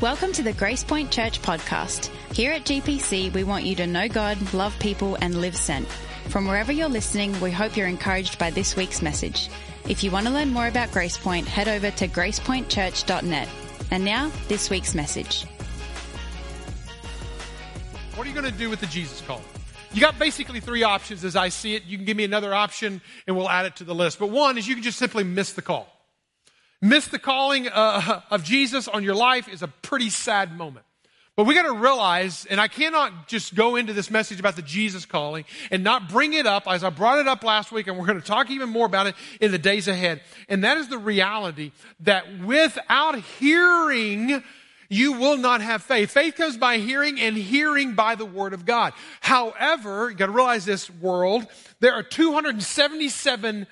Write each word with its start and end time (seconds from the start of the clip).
Welcome 0.00 0.32
to 0.32 0.42
the 0.42 0.54
Grace 0.54 0.82
Point 0.82 1.10
Church 1.10 1.42
podcast. 1.42 2.06
Here 2.34 2.52
at 2.52 2.64
GPC, 2.64 3.34
we 3.34 3.44
want 3.44 3.66
you 3.66 3.76
to 3.76 3.86
know 3.86 4.08
God, 4.08 4.54
love 4.54 4.74
people, 4.78 5.18
and 5.20 5.42
live 5.42 5.54
sent. 5.54 5.86
From 6.30 6.46
wherever 6.46 6.72
you're 6.72 6.88
listening, 6.88 7.38
we 7.38 7.50
hope 7.50 7.76
you're 7.76 7.86
encouraged 7.86 8.38
by 8.38 8.50
this 8.50 8.76
week's 8.76 9.02
message. 9.02 9.50
If 9.90 10.02
you 10.02 10.10
want 10.10 10.26
to 10.26 10.32
learn 10.32 10.54
more 10.54 10.68
about 10.68 10.90
Grace 10.90 11.18
Point, 11.18 11.46
head 11.46 11.68
over 11.68 11.90
to 11.90 12.08
gracepointchurch.net. 12.08 13.48
And 13.90 14.02
now, 14.02 14.32
this 14.48 14.70
week's 14.70 14.94
message. 14.94 15.44
What 18.14 18.26
are 18.26 18.30
you 18.30 18.34
going 18.34 18.50
to 18.50 18.58
do 18.58 18.70
with 18.70 18.80
the 18.80 18.86
Jesus 18.86 19.20
call? 19.20 19.42
You 19.92 20.00
got 20.00 20.18
basically 20.18 20.60
three 20.60 20.82
options 20.82 21.26
as 21.26 21.36
I 21.36 21.50
see 21.50 21.74
it. 21.74 21.84
You 21.84 21.98
can 21.98 22.06
give 22.06 22.16
me 22.16 22.24
another 22.24 22.54
option 22.54 23.02
and 23.26 23.36
we'll 23.36 23.50
add 23.50 23.66
it 23.66 23.76
to 23.76 23.84
the 23.84 23.94
list. 23.94 24.18
But 24.18 24.30
one 24.30 24.56
is 24.56 24.66
you 24.66 24.76
can 24.76 24.82
just 24.82 24.98
simply 24.98 25.24
miss 25.24 25.52
the 25.52 25.60
call. 25.60 25.94
Miss 26.82 27.06
the 27.08 27.18
calling 27.18 27.68
uh, 27.68 28.22
of 28.30 28.44
Jesus 28.44 28.88
on 28.88 29.04
your 29.04 29.14
life 29.14 29.48
is 29.48 29.62
a 29.62 29.68
pretty 29.68 30.10
sad 30.10 30.56
moment. 30.56 30.86
But 31.36 31.44
we 31.44 31.54
got 31.54 31.62
to 31.62 31.72
realize, 31.72 32.44
and 32.50 32.60
I 32.60 32.68
cannot 32.68 33.28
just 33.28 33.54
go 33.54 33.76
into 33.76 33.94
this 33.94 34.10
message 34.10 34.40
about 34.40 34.56
the 34.56 34.62
Jesus 34.62 35.06
calling 35.06 35.44
and 35.70 35.82
not 35.82 36.08
bring 36.08 36.34
it 36.34 36.44
up 36.44 36.64
as 36.66 36.84
I 36.84 36.90
brought 36.90 37.18
it 37.18 37.28
up 37.28 37.42
last 37.44 37.72
week, 37.72 37.86
and 37.86 37.96
we're 37.96 38.04
going 38.04 38.20
to 38.20 38.26
talk 38.26 38.50
even 38.50 38.68
more 38.68 38.84
about 38.84 39.06
it 39.06 39.14
in 39.40 39.50
the 39.50 39.58
days 39.58 39.88
ahead. 39.88 40.20
And 40.48 40.64
that 40.64 40.76
is 40.76 40.88
the 40.88 40.98
reality 40.98 41.72
that 42.00 42.40
without 42.40 43.18
hearing, 43.38 44.42
you 44.90 45.12
will 45.12 45.38
not 45.38 45.62
have 45.62 45.82
faith. 45.82 46.10
Faith 46.10 46.34
comes 46.34 46.58
by 46.58 46.78
hearing 46.78 47.18
and 47.18 47.36
hearing 47.36 47.94
by 47.94 48.16
the 48.16 48.26
word 48.26 48.52
of 48.52 48.66
God. 48.66 48.92
However, 49.20 50.10
you 50.10 50.16
got 50.16 50.26
to 50.26 50.32
realize 50.32 50.66
this 50.66 50.90
world, 50.90 51.46
there 51.78 51.94
are 51.94 52.02
277 52.02 53.66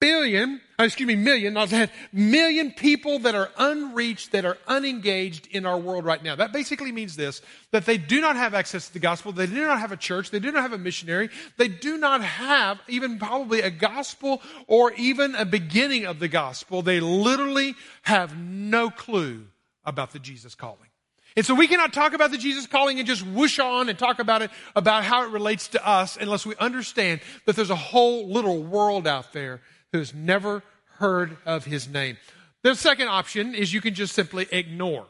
billion, 0.00 0.60
Uh, 0.82 0.86
excuse 0.86 1.06
me, 1.06 1.14
million, 1.14 1.54
not 1.54 1.68
that, 1.68 1.92
million 2.12 2.72
people 2.72 3.20
that 3.20 3.36
are 3.36 3.50
unreached, 3.56 4.32
that 4.32 4.44
are 4.44 4.58
unengaged 4.66 5.46
in 5.52 5.64
our 5.64 5.78
world 5.78 6.04
right 6.04 6.24
now. 6.24 6.34
That 6.34 6.52
basically 6.52 6.90
means 6.90 7.14
this, 7.14 7.40
that 7.70 7.86
they 7.86 7.98
do 7.98 8.20
not 8.20 8.34
have 8.34 8.52
access 8.52 8.88
to 8.88 8.92
the 8.92 8.98
gospel, 8.98 9.30
they 9.30 9.46
do 9.46 9.64
not 9.64 9.78
have 9.78 9.92
a 9.92 9.96
church, 9.96 10.32
they 10.32 10.40
do 10.40 10.50
not 10.50 10.62
have 10.62 10.72
a 10.72 10.78
missionary, 10.78 11.30
they 11.56 11.68
do 11.68 11.98
not 11.98 12.20
have 12.24 12.80
even 12.88 13.20
probably 13.20 13.60
a 13.60 13.70
gospel 13.70 14.42
or 14.66 14.92
even 14.94 15.36
a 15.36 15.44
beginning 15.44 16.04
of 16.04 16.18
the 16.18 16.26
gospel. 16.26 16.82
They 16.82 16.98
literally 16.98 17.76
have 18.02 18.36
no 18.36 18.90
clue 18.90 19.46
about 19.84 20.12
the 20.12 20.18
Jesus 20.18 20.56
calling. 20.56 20.88
And 21.36 21.46
so 21.46 21.54
we 21.54 21.68
cannot 21.68 21.92
talk 21.92 22.12
about 22.12 22.32
the 22.32 22.38
Jesus 22.38 22.66
calling 22.66 22.98
and 22.98 23.06
just 23.06 23.24
whoosh 23.24 23.60
on 23.60 23.88
and 23.88 23.96
talk 23.96 24.18
about 24.18 24.42
it, 24.42 24.50
about 24.74 25.04
how 25.04 25.24
it 25.24 25.30
relates 25.30 25.68
to 25.68 25.88
us 25.88 26.18
unless 26.20 26.44
we 26.44 26.56
understand 26.56 27.20
that 27.46 27.54
there's 27.54 27.70
a 27.70 27.76
whole 27.76 28.28
little 28.28 28.64
world 28.64 29.06
out 29.06 29.32
there 29.32 29.60
who's 29.92 30.12
never 30.12 30.64
heard 31.02 31.36
of 31.44 31.64
his 31.64 31.88
name. 31.88 32.16
The 32.62 32.76
second 32.76 33.08
option 33.08 33.56
is 33.56 33.74
you 33.74 33.80
can 33.80 33.92
just 33.92 34.14
simply 34.14 34.46
ignore. 34.52 35.06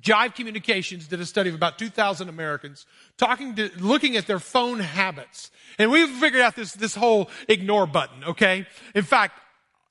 Jive 0.00 0.36
Communications 0.36 1.08
did 1.08 1.18
a 1.18 1.26
study 1.26 1.48
of 1.48 1.56
about 1.56 1.80
2,000 1.80 2.28
Americans 2.28 2.86
talking 3.18 3.56
to, 3.56 3.70
looking 3.80 4.16
at 4.16 4.28
their 4.28 4.38
phone 4.38 4.78
habits. 4.78 5.50
And 5.80 5.90
we've 5.90 6.08
figured 6.08 6.40
out 6.40 6.54
this, 6.54 6.74
this 6.74 6.94
whole 6.94 7.28
ignore 7.48 7.88
button, 7.88 8.22
okay? 8.22 8.68
In 8.94 9.02
fact, 9.02 9.40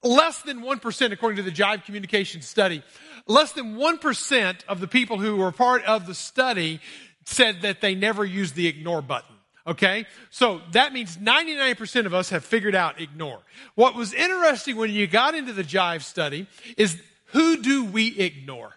less 0.03 0.41
than 0.43 0.61
1%, 0.61 1.11
according 1.11 1.35
to 1.35 1.43
the 1.43 1.51
Jive 1.51 1.83
Communications 1.83 2.47
study, 2.47 2.81
less 3.27 3.51
than 3.51 3.75
1% 3.75 4.55
of 4.69 4.79
the 4.79 4.87
people 4.87 5.19
who 5.19 5.35
were 5.35 5.51
part 5.51 5.83
of 5.83 6.07
the 6.07 6.15
study 6.15 6.79
said 7.25 7.63
that 7.63 7.81
they 7.81 7.93
never 7.93 8.23
used 8.23 8.55
the 8.55 8.67
ignore 8.67 9.01
button. 9.01 9.35
Okay? 9.69 10.05
So 10.31 10.61
that 10.71 10.93
means 10.93 11.17
99% 11.17 12.05
of 12.07 12.13
us 12.13 12.31
have 12.31 12.43
figured 12.43 12.75
out 12.75 12.99
ignore. 12.99 13.39
What 13.75 13.95
was 13.95 14.13
interesting 14.13 14.75
when 14.75 14.89
you 14.89 15.05
got 15.05 15.35
into 15.35 15.53
the 15.53 15.63
Jive 15.63 16.01
study 16.01 16.47
is 16.75 16.99
who 17.25 17.61
do 17.61 17.85
we 17.85 18.17
ignore? 18.17 18.73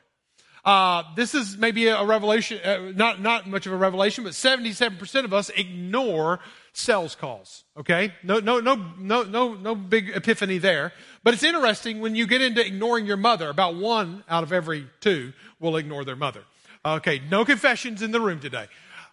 Uh, 0.65 1.03
this 1.17 1.35
is 1.35 1.57
maybe 1.57 1.89
a 1.89 2.05
revelation, 2.05 2.61
uh, 2.63 2.93
not, 2.95 3.21
not 3.21 3.49
much 3.49 3.67
of 3.67 3.73
a 3.73 3.77
revelation, 3.77 4.23
but 4.23 4.33
77% 4.35 5.25
of 5.25 5.33
us 5.33 5.49
ignore 5.51 6.39
sales 6.73 7.17
calls. 7.17 7.65
Okay? 7.77 8.13
No, 8.23 8.39
no, 8.39 8.61
no, 8.61 8.77
no, 8.99 9.23
no, 9.25 9.55
no 9.55 9.75
big 9.75 10.11
epiphany 10.11 10.59
there. 10.59 10.93
But 11.25 11.35
it's 11.35 11.43
interesting 11.43 12.01
when 12.01 12.15
you 12.15 12.27
get 12.27 12.43
into 12.43 12.65
ignoring 12.65 13.07
your 13.07 13.17
mother, 13.17 13.49
about 13.49 13.77
one 13.77 14.23
out 14.29 14.45
of 14.45 14.53
every 14.53 14.87
two 15.01 15.33
will 15.59 15.77
ignore 15.77 16.05
their 16.05 16.17
mother. 16.17 16.45
Okay, 16.85 17.23
no 17.31 17.45
confessions 17.45 18.03
in 18.03 18.11
the 18.11 18.21
room 18.21 18.41
today. 18.41 18.67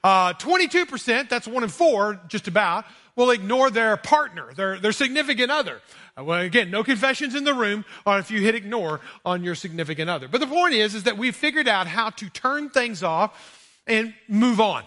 Uh, 0.03 0.33
22%, 0.33 1.29
that's 1.29 1.47
one 1.47 1.63
in 1.63 1.69
four, 1.69 2.19
just 2.27 2.47
about, 2.47 2.85
will 3.15 3.31
ignore 3.31 3.69
their 3.69 3.97
partner, 3.97 4.53
their, 4.53 4.79
their 4.79 4.93
significant 4.93 5.51
other. 5.51 5.81
Uh, 6.17 6.23
well, 6.23 6.39
again, 6.39 6.71
no 6.71 6.83
confessions 6.83 7.35
in 7.35 7.43
the 7.43 7.53
room 7.53 7.83
or 8.05 8.17
if 8.17 8.31
you 8.31 8.41
hit 8.41 8.55
ignore 8.55 9.01
on 9.25 9.43
your 9.43 9.55
significant 9.55 10.09
other. 10.09 10.27
But 10.27 10.39
the 10.39 10.47
point 10.47 10.73
is, 10.73 10.95
is 10.95 11.03
that 11.03 11.17
we've 11.17 11.35
figured 11.35 11.67
out 11.67 11.87
how 11.87 12.11
to 12.11 12.29
turn 12.29 12.69
things 12.69 13.03
off 13.03 13.67
and 13.85 14.13
move 14.27 14.61
on. 14.61 14.83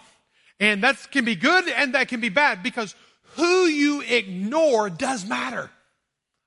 And 0.58 0.82
that 0.82 1.10
can 1.10 1.24
be 1.24 1.34
good 1.34 1.68
and 1.68 1.94
that 1.94 2.08
can 2.08 2.20
be 2.20 2.28
bad 2.30 2.62
because 2.62 2.94
who 3.34 3.66
you 3.66 4.00
ignore 4.02 4.88
does 4.88 5.26
matter. 5.26 5.70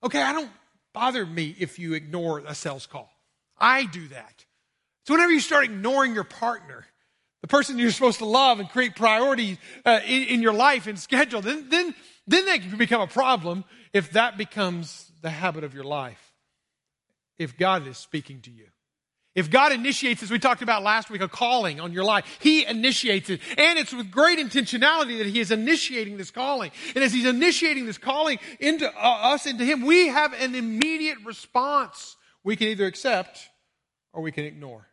Okay, 0.04 0.22
I 0.22 0.34
don't 0.34 0.52
bother 0.94 1.26
me 1.26 1.56
if 1.60 1.78
you 1.78 1.94
ignore 1.94 2.40
a 2.40 2.56
sales 2.56 2.86
call. 2.86 3.12
I 3.60 3.86
do 3.86 4.08
that. 4.08 4.46
So 5.06 5.14
whenever 5.14 5.32
you 5.32 5.40
start 5.40 5.66
ignoring 5.66 6.16
your 6.16 6.24
partner, 6.24 6.86
the 7.46 7.50
person 7.50 7.78
you're 7.78 7.92
supposed 7.92 8.18
to 8.18 8.26
love 8.26 8.60
and 8.60 8.68
create 8.68 8.96
priorities 8.96 9.60
uh, 9.86 10.00
in, 10.08 10.24
in, 10.24 10.42
your 10.42 10.52
life 10.52 10.88
and 10.88 10.98
schedule, 10.98 11.42
then, 11.42 11.70
then, 11.70 11.94
then 12.26 12.44
that 12.48 12.60
can 12.60 12.76
become 12.76 13.02
a 13.02 13.08
problem 13.08 13.64
if 13.94 14.14
that 14.14 14.36
becomes 14.36 15.12
the 15.22 15.30
habit 15.30 15.64
of 15.64 15.76
your 15.76 15.84
life. 15.84 16.34
If 17.38 17.56
God 17.56 17.86
is 17.86 18.00
speaking 18.00 18.42
to 18.42 18.50
you. 18.50 18.66
If 19.36 19.52
God 19.52 19.74
initiates, 19.74 20.24
as 20.24 20.32
we 20.32 20.40
talked 20.40 20.64
about 20.64 20.82
last 20.82 21.12
week, 21.12 21.22
a 21.22 21.28
calling 21.28 21.80
on 21.80 21.94
your 21.94 22.04
life, 22.04 22.26
He 22.42 22.66
initiates 22.66 23.30
it. 23.30 23.42
And 23.60 23.78
it's 23.78 23.94
with 23.94 24.10
great 24.10 24.40
intentionality 24.40 25.20
that 25.20 25.28
He 25.28 25.40
is 25.40 25.52
initiating 25.52 26.18
this 26.18 26.32
calling. 26.32 26.72
And 26.96 27.04
as 27.04 27.14
He's 27.14 27.28
initiating 27.28 27.86
this 27.86 28.00
calling 28.00 28.40
into 28.60 28.88
uh, 28.88 29.34
us, 29.34 29.46
into 29.46 29.66
Him, 29.66 29.86
we 29.86 30.08
have 30.08 30.34
an 30.34 30.56
immediate 30.56 31.20
response. 31.24 32.18
We 32.44 32.56
can 32.56 32.70
either 32.70 32.88
accept 32.88 33.38
or 34.14 34.24
we 34.24 34.32
can 34.32 34.46
ignore. 34.46 34.88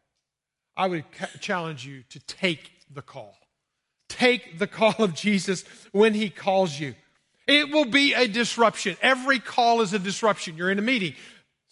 I 0.76 0.86
would 0.86 1.04
challenge 1.40 1.86
you 1.86 2.02
to 2.10 2.20
take 2.20 2.70
the 2.92 3.02
call. 3.02 3.36
Take 4.08 4.58
the 4.58 4.66
call 4.66 4.94
of 4.98 5.14
Jesus 5.14 5.64
when 5.92 6.14
he 6.14 6.30
calls 6.30 6.78
you. 6.78 6.94
It 7.46 7.70
will 7.70 7.84
be 7.84 8.14
a 8.14 8.28
disruption. 8.28 8.96
Every 9.02 9.38
call 9.38 9.80
is 9.80 9.92
a 9.92 9.98
disruption. 9.98 10.56
You're 10.56 10.70
in 10.70 10.78
a 10.78 10.82
meeting. 10.82 11.14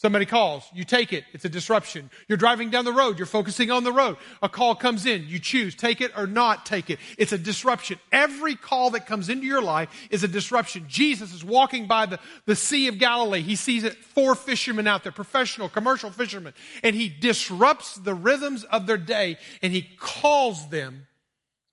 Somebody 0.01 0.25
calls, 0.25 0.65
you 0.73 0.85
take 0.85 1.13
it, 1.13 1.25
it's 1.35 1.45
a 1.45 1.51
disruption. 1.51 2.09
You're 2.27 2.39
driving 2.39 2.71
down 2.71 2.87
the 2.87 2.93
road, 2.93 3.19
you're 3.19 3.27
focusing 3.27 3.71
on 3.71 3.85
the 3.85 3.93
road. 3.93 4.17
A 4.43 4.49
call 4.49 4.75
comes 4.75 5.05
in, 5.05 5.27
you 5.29 5.39
choose, 5.39 5.75
take 5.75 6.01
it 6.01 6.11
or 6.17 6.27
not 6.27 6.65
take 6.65 6.89
it. 6.89 6.99
It's 7.19 7.33
a 7.33 7.39
disruption. 7.39 7.99
Every 8.11 8.55
call 8.55 8.93
that 8.93 9.05
comes 9.05 9.29
into 9.29 9.45
your 9.45 9.61
life 9.61 9.91
is 10.09 10.25
a 10.25 10.29
disruption. 10.29 10.87
Jesus 10.89 11.35
is 11.35 11.45
walking 11.45 11.87
by 11.87 12.07
the, 12.07 12.19
the 12.47 12.57
Sea 12.57 12.89
of 12.89 12.97
Galilee. 12.99 13.43
He 13.43 13.57
sees 13.57 13.85
it, 13.85 13.95
four 13.95 14.35
fishermen 14.35 14.87
out 14.87 15.03
there, 15.03 15.13
professional, 15.13 15.69
commercial 15.69 16.11
fishermen, 16.11 16.55
and 16.83 16.97
he 16.97 17.11
disrupts 17.11 17.97
the 17.97 18.15
rhythms 18.15 18.65
of 18.65 18.87
their 18.87 18.97
day 18.97 19.37
and 19.61 19.71
he 19.71 19.87
calls 19.99 20.71
them 20.71 21.09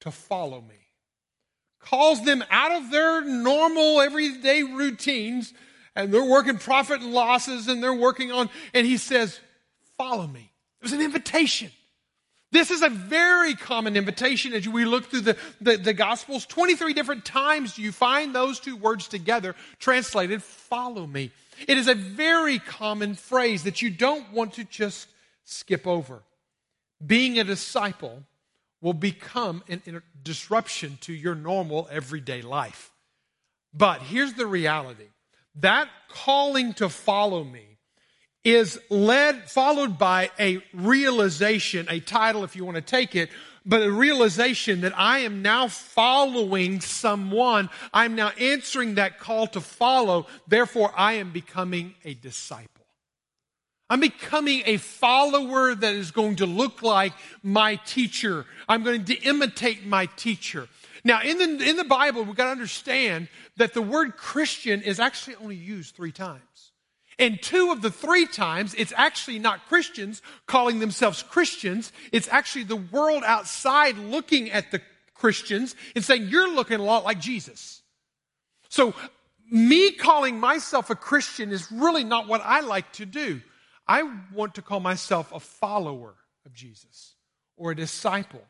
to 0.02 0.12
follow 0.12 0.60
me. 0.60 0.76
Calls 1.80 2.26
them 2.26 2.44
out 2.52 2.74
of 2.74 2.92
their 2.92 3.22
normal 3.22 4.02
everyday 4.02 4.64
routines 4.64 5.54
and 5.98 6.14
they're 6.14 6.24
working 6.24 6.58
profit 6.60 7.02
and 7.02 7.12
losses 7.12 7.68
and 7.68 7.82
they're 7.82 7.94
working 7.94 8.32
on, 8.32 8.50
and 8.74 8.86
he 8.86 8.98
says, 8.98 9.40
follow 9.98 10.28
me. 10.28 10.52
It 10.80 10.84
was 10.84 10.94
an 10.94 11.02
invitation. 11.02 11.72
This 12.52 12.72
is 12.72 12.84
a 12.84 12.90
very 12.90 13.56
common 13.56 13.98
invitation 13.98 14.54
as 14.54 14.70
we 14.70 14.86
look 14.86 15.08
through 15.08 15.22
the, 15.22 15.38
the, 15.60 15.76
the, 15.76 15.94
Gospels. 15.94 16.46
23 16.46 16.94
different 16.94 17.26
times 17.26 17.78
you 17.78 17.92
find 17.92 18.34
those 18.34 18.60
two 18.60 18.78
words 18.78 19.08
together 19.08 19.56
translated, 19.80 20.42
follow 20.42 21.06
me. 21.06 21.32
It 21.68 21.78
is 21.78 21.88
a 21.88 21.96
very 21.96 22.60
common 22.60 23.16
phrase 23.16 23.64
that 23.64 23.82
you 23.82 23.90
don't 23.90 24.32
want 24.32 24.54
to 24.54 24.64
just 24.64 25.10
skip 25.44 25.88
over. 25.88 26.22
Being 27.06 27.40
a 27.40 27.44
disciple 27.44 28.24
will 28.82 28.94
become 28.94 29.64
a 29.68 29.80
disruption 30.24 31.00
to 31.02 31.14
your 31.14 31.36
normal 31.36 31.88
everyday 31.92 32.44
life. 32.44 32.92
But 33.74 34.02
here's 34.02 34.34
the 34.34 34.46
reality 34.46 35.08
that 35.62 35.90
calling 36.10 36.74
to 36.76 36.90
follow 36.90 37.44
me 37.44 37.78
is 38.44 38.80
led, 38.90 39.50
followed 39.50 39.98
by 39.98 40.32
a 40.40 40.64
realization, 40.74 41.86
a 41.90 42.00
title 42.00 42.44
if 42.44 42.56
you 42.56 42.64
want 42.64 42.76
to 42.76 42.82
take 42.82 43.16
it, 43.16 43.30
but 43.66 43.84
a 43.84 43.92
realization 43.92 44.82
that 44.82 44.98
I 44.98 45.20
am 45.20 45.42
now 45.42 45.68
following 45.68 46.80
someone. 46.80 47.70
I'm 47.94 48.16
now 48.16 48.30
answering 48.40 48.96
that 48.96 49.20
call 49.20 49.48
to 49.48 49.60
follow. 49.60 50.28
Therefore, 50.48 50.94
I 50.96 51.14
am 51.14 51.32
becoming 51.32 51.96
a 52.06 52.14
disciple. 52.14 52.86
I'm 53.90 54.00
becoming 54.00 54.64
a 54.66 54.78
follower 54.78 55.76
that 55.76 55.94
is 55.94 56.12
going 56.12 56.38
to 56.38 56.46
look 56.46 56.82
like 56.82 57.14
my 57.44 57.76
teacher. 57.76 58.46
I'm 58.68 58.84
going 58.84 59.06
to 59.06 59.16
imitate 59.24 59.86
my 59.86 60.08
teacher. 60.18 60.68
Now, 61.08 61.22
in 61.22 61.38
the, 61.38 61.70
in 61.70 61.78
the 61.78 61.86
Bible, 61.86 62.26
we've 62.26 62.36
got 62.36 62.48
to 62.48 62.52
understand 62.52 63.30
that 63.56 63.74
the 63.74 63.82
word 63.82 64.18
Christian 64.18 64.82
is 64.82 65.00
actually 65.00 65.38
only 65.38 65.56
used 65.56 65.96
three 65.96 66.12
times. 66.12 66.74
And 67.18 67.42
two 67.42 67.72
of 67.72 67.82
the 67.82 67.90
three 67.90 68.26
times, 68.26 68.74
it's 68.78 68.92
actually 68.94 69.40
not 69.40 69.70
Christians 69.70 70.22
calling 70.48 70.80
themselves 70.80 71.24
Christians. 71.24 71.94
It's 72.12 72.28
actually 72.28 72.66
the 72.66 72.76
world 72.76 73.24
outside 73.26 73.98
looking 73.98 74.52
at 74.52 74.70
the 74.72 74.82
Christians 75.14 75.78
and 75.96 76.04
saying, 76.04 76.28
You're 76.28 76.54
looking 76.54 76.82
a 76.82 76.84
lot 76.84 77.06
like 77.06 77.22
Jesus. 77.22 77.82
So, 78.68 78.94
me 79.50 79.92
calling 79.92 80.38
myself 80.42 80.90
a 80.90 80.96
Christian 80.96 81.54
is 81.54 81.72
really 81.72 82.04
not 82.04 82.28
what 82.28 82.42
I 82.44 82.60
like 82.60 82.92
to 82.94 83.06
do. 83.06 83.42
I 83.88 84.12
want 84.34 84.56
to 84.56 84.62
call 84.62 84.82
myself 84.82 85.32
a 85.32 85.40
follower 85.40 86.16
of 86.46 86.54
Jesus 86.54 87.16
or 87.56 87.72
a 87.72 87.76
disciple. 87.78 88.44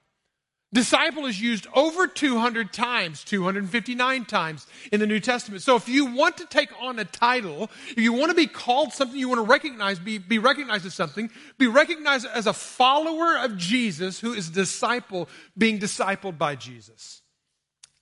Disciple 0.73 1.25
is 1.25 1.39
used 1.39 1.65
over 1.73 2.07
200 2.07 2.73
times, 2.73 3.23
259 3.23 4.25
times 4.25 4.67
in 4.91 4.99
the 4.99 5.07
New 5.07 5.21
Testament. 5.21 5.61
So 5.61 5.77
if 5.77 5.87
you 5.87 6.07
want 6.07 6.37
to 6.37 6.45
take 6.45 6.69
on 6.81 6.99
a 6.99 7.05
title, 7.05 7.69
if 7.89 7.99
you 7.99 8.11
want 8.11 8.31
to 8.31 8.35
be 8.35 8.47
called 8.47 8.91
something, 8.91 9.17
you 9.17 9.29
want 9.29 9.39
to 9.39 9.49
recognize, 9.49 9.97
be, 9.97 10.17
be 10.17 10.39
recognized 10.39 10.85
as 10.85 10.93
something, 10.93 11.29
be 11.57 11.67
recognized 11.67 12.27
as 12.33 12.47
a 12.47 12.53
follower 12.53 13.37
of 13.37 13.55
Jesus 13.55 14.19
who 14.19 14.33
is 14.33 14.49
disciple 14.49 15.29
being 15.57 15.79
discipled 15.79 16.37
by 16.37 16.55
Jesus. 16.55 17.21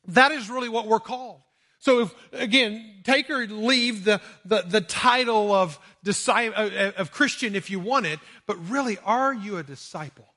That 0.07 0.31
is 0.31 0.49
really 0.49 0.69
what 0.69 0.87
we're 0.87 0.99
called. 0.99 1.41
So 1.77 1.99
if, 1.99 2.15
again, 2.33 3.01
take 3.03 3.29
or 3.29 3.45
leave 3.45 4.05
the, 4.05 4.19
the, 4.43 4.63
the 4.63 4.81
title 4.81 5.53
of, 5.53 5.77
disciple, 6.03 6.55
uh, 6.57 6.69
uh, 6.69 6.91
of 6.97 7.11
Christian 7.11 7.55
if 7.55 7.69
you 7.69 7.79
want 7.79 8.07
it, 8.07 8.19
but 8.47 8.57
really, 8.69 8.97
are 9.05 9.35
you 9.35 9.57
a 9.57 9.63
disciple? 9.63 10.33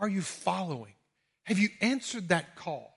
Are 0.00 0.08
you 0.08 0.22
following? 0.22 0.94
Have 1.44 1.58
you 1.58 1.68
answered 1.80 2.28
that 2.28 2.56
call? 2.56 2.94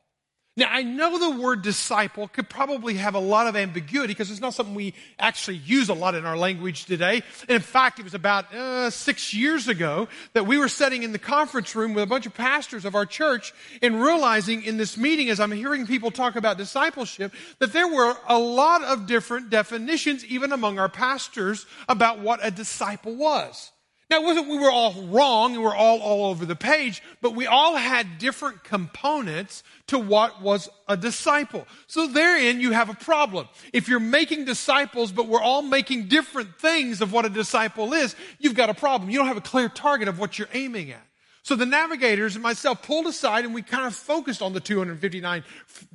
Now, 0.57 0.69
I 0.71 0.81
know 0.81 1.19
the 1.19 1.39
word 1.39 1.61
disciple 1.61 2.27
could 2.27 2.49
probably 2.49 2.95
have 2.95 3.13
a 3.13 3.19
lot 3.19 3.45
of 3.45 3.55
ambiguity 3.55 4.07
because 4.07 4.31
it's 4.31 4.41
not 4.41 4.55
something 4.55 4.73
we 4.73 4.95
actually 5.19 5.57
use 5.57 5.89
a 5.89 5.93
lot 5.93 6.15
in 6.15 6.25
our 6.25 6.35
language 6.35 6.85
today. 6.85 7.21
And 7.41 7.51
in 7.51 7.61
fact, 7.61 7.99
it 7.99 8.03
was 8.03 8.15
about 8.15 8.51
uh, 8.51 8.89
six 8.89 9.35
years 9.35 9.67
ago 9.67 10.07
that 10.33 10.47
we 10.47 10.57
were 10.57 10.67
sitting 10.67 11.03
in 11.03 11.11
the 11.11 11.19
conference 11.19 11.75
room 11.75 11.93
with 11.93 12.03
a 12.03 12.07
bunch 12.07 12.25
of 12.25 12.33
pastors 12.33 12.85
of 12.85 12.95
our 12.95 13.05
church 13.05 13.53
and 13.83 14.01
realizing 14.01 14.63
in 14.63 14.77
this 14.77 14.97
meeting, 14.97 15.29
as 15.29 15.39
I'm 15.39 15.51
hearing 15.51 15.85
people 15.85 16.09
talk 16.09 16.35
about 16.35 16.57
discipleship, 16.57 17.33
that 17.59 17.71
there 17.71 17.87
were 17.87 18.17
a 18.27 18.39
lot 18.39 18.83
of 18.83 19.05
different 19.05 19.51
definitions, 19.51 20.25
even 20.25 20.51
among 20.51 20.79
our 20.79 20.89
pastors, 20.89 21.67
about 21.87 22.17
what 22.17 22.39
a 22.41 22.49
disciple 22.49 23.15
was. 23.15 23.71
Now, 24.09 24.21
it 24.21 24.23
wasn't 24.23 24.47
we 24.47 24.57
were 24.57 24.71
all 24.71 24.93
wrong 25.07 25.55
and 25.55 25.63
we're 25.63 25.75
all 25.75 25.99
all 25.99 26.29
over 26.29 26.45
the 26.45 26.55
page, 26.55 27.03
but 27.21 27.35
we 27.35 27.45
all 27.45 27.75
had 27.75 28.17
different 28.19 28.63
components 28.63 29.63
to 29.87 29.99
what 29.99 30.41
was 30.41 30.69
a 30.87 30.95
disciple. 30.95 31.67
So 31.87 32.07
therein 32.07 32.61
you 32.61 32.71
have 32.71 32.89
a 32.89 32.93
problem. 32.93 33.49
If 33.73 33.89
you're 33.89 33.99
making 33.99 34.45
disciples, 34.45 35.11
but 35.11 35.27
we're 35.27 35.41
all 35.41 35.61
making 35.61 36.07
different 36.07 36.57
things 36.57 37.01
of 37.01 37.11
what 37.11 37.25
a 37.25 37.29
disciple 37.29 37.93
is, 37.93 38.15
you've 38.39 38.55
got 38.55 38.69
a 38.69 38.73
problem. 38.73 39.09
You 39.09 39.17
don't 39.17 39.27
have 39.27 39.37
a 39.37 39.41
clear 39.41 39.67
target 39.67 40.07
of 40.07 40.19
what 40.19 40.39
you're 40.39 40.49
aiming 40.53 40.91
at. 40.91 41.05
So 41.47 41.55
the 41.55 41.65
navigators 41.65 42.35
and 42.35 42.43
myself 42.43 42.81
pulled 42.83 43.07
aside 43.07 43.45
and 43.45 43.53
we 43.53 43.61
kind 43.61 43.87
of 43.87 43.95
focused 43.95 44.41
on 44.41 44.51
the 44.51 44.59
259 44.59 45.45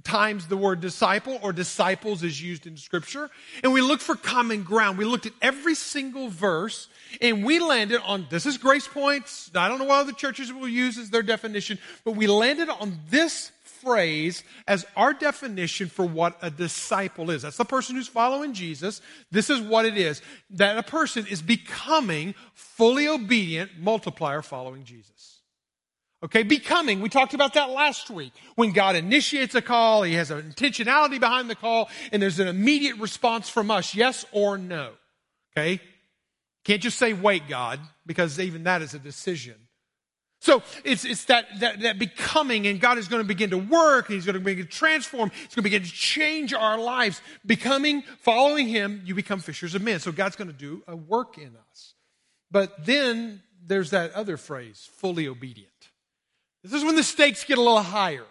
times 0.02 0.46
the 0.48 0.56
word 0.56 0.80
disciple 0.80 1.38
or 1.42 1.52
disciples 1.52 2.22
is 2.22 2.40
used 2.40 2.66
in 2.66 2.78
scripture. 2.78 3.28
And 3.62 3.70
we 3.70 3.82
looked 3.82 4.02
for 4.02 4.16
common 4.16 4.62
ground. 4.62 4.96
We 4.96 5.04
looked 5.04 5.26
at 5.26 5.34
every 5.42 5.74
single 5.74 6.30
verse 6.30 6.88
and 7.20 7.44
we 7.44 7.58
landed 7.58 8.00
on 8.04 8.26
this 8.30 8.46
is 8.46 8.58
Grace 8.58 8.88
Point's. 8.88 9.50
I 9.54 9.68
don't 9.68 9.78
know 9.78 9.84
what 9.84 10.00
other 10.00 10.12
churches 10.12 10.52
will 10.52 10.68
use 10.68 10.98
as 10.98 11.10
their 11.10 11.22
definition, 11.22 11.78
but 12.04 12.12
we 12.12 12.26
landed 12.26 12.68
on 12.68 12.98
this 13.10 13.52
phrase 13.64 14.44
as 14.66 14.86
our 14.96 15.12
definition 15.12 15.88
for 15.88 16.04
what 16.04 16.38
a 16.40 16.50
disciple 16.50 17.30
is. 17.30 17.42
That's 17.42 17.56
the 17.56 17.64
person 17.64 17.96
who's 17.96 18.08
following 18.08 18.54
Jesus. 18.54 19.00
This 19.30 19.50
is 19.50 19.60
what 19.60 19.84
it 19.84 19.98
is 19.98 20.22
that 20.50 20.78
a 20.78 20.82
person 20.82 21.26
is 21.26 21.42
becoming 21.42 22.34
fully 22.54 23.08
obedient 23.08 23.72
multiplier 23.78 24.42
following 24.42 24.84
Jesus. 24.84 25.40
Okay, 26.24 26.44
becoming. 26.44 27.00
We 27.00 27.08
talked 27.08 27.34
about 27.34 27.54
that 27.54 27.70
last 27.70 28.08
week. 28.08 28.32
When 28.54 28.70
God 28.70 28.94
initiates 28.94 29.56
a 29.56 29.62
call, 29.62 30.04
He 30.04 30.14
has 30.14 30.30
an 30.30 30.52
intentionality 30.52 31.18
behind 31.18 31.50
the 31.50 31.56
call, 31.56 31.90
and 32.12 32.22
there's 32.22 32.38
an 32.38 32.46
immediate 32.46 32.96
response 32.98 33.48
from 33.48 33.72
us, 33.72 33.92
yes 33.92 34.24
or 34.30 34.56
no. 34.56 34.92
Okay? 35.56 35.80
Can't 36.64 36.80
just 36.80 36.98
say, 36.98 37.12
wait, 37.12 37.48
God, 37.48 37.80
because 38.06 38.38
even 38.38 38.64
that 38.64 38.82
is 38.82 38.94
a 38.94 38.98
decision. 38.98 39.56
So 40.40 40.62
it's, 40.84 41.04
it's 41.04 41.26
that, 41.26 41.46
that, 41.60 41.80
that 41.82 41.98
becoming, 42.00 42.66
and 42.66 42.80
God 42.80 42.98
is 42.98 43.06
going 43.06 43.22
to 43.22 43.26
begin 43.26 43.50
to 43.50 43.58
work, 43.58 44.08
and 44.08 44.16
He's 44.16 44.26
going 44.26 44.34
to 44.34 44.40
begin 44.40 44.64
to 44.64 44.70
transform, 44.70 45.30
He's 45.30 45.54
going 45.54 45.56
to 45.56 45.62
begin 45.62 45.82
to 45.82 45.90
change 45.90 46.52
our 46.52 46.78
lives. 46.78 47.20
Becoming, 47.46 48.02
following 48.20 48.66
Him, 48.66 49.02
you 49.04 49.14
become 49.14 49.38
fishers 49.38 49.76
of 49.76 49.82
men. 49.82 50.00
So 50.00 50.10
God's 50.10 50.34
going 50.34 50.48
to 50.48 50.52
do 50.52 50.82
a 50.88 50.96
work 50.96 51.38
in 51.38 51.52
us. 51.70 51.94
But 52.50 52.84
then 52.84 53.42
there's 53.64 53.90
that 53.90 54.12
other 54.14 54.36
phrase, 54.36 54.88
fully 54.96 55.28
obedient. 55.28 55.70
This 56.64 56.72
is 56.72 56.84
when 56.84 56.96
the 56.96 57.04
stakes 57.04 57.44
get 57.44 57.58
a 57.58 57.62
little 57.62 57.80
higher. 57.80 58.26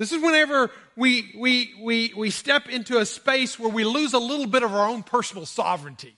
This 0.00 0.12
is 0.12 0.22
whenever 0.22 0.70
we, 0.96 1.32
we, 1.38 1.74
we, 1.80 2.12
we 2.16 2.30
step 2.30 2.68
into 2.68 2.98
a 2.98 3.06
space 3.06 3.58
where 3.58 3.70
we 3.70 3.84
lose 3.84 4.14
a 4.14 4.18
little 4.18 4.46
bit 4.46 4.62
of 4.62 4.74
our 4.74 4.88
own 4.88 5.02
personal 5.02 5.46
sovereignty. 5.46 6.16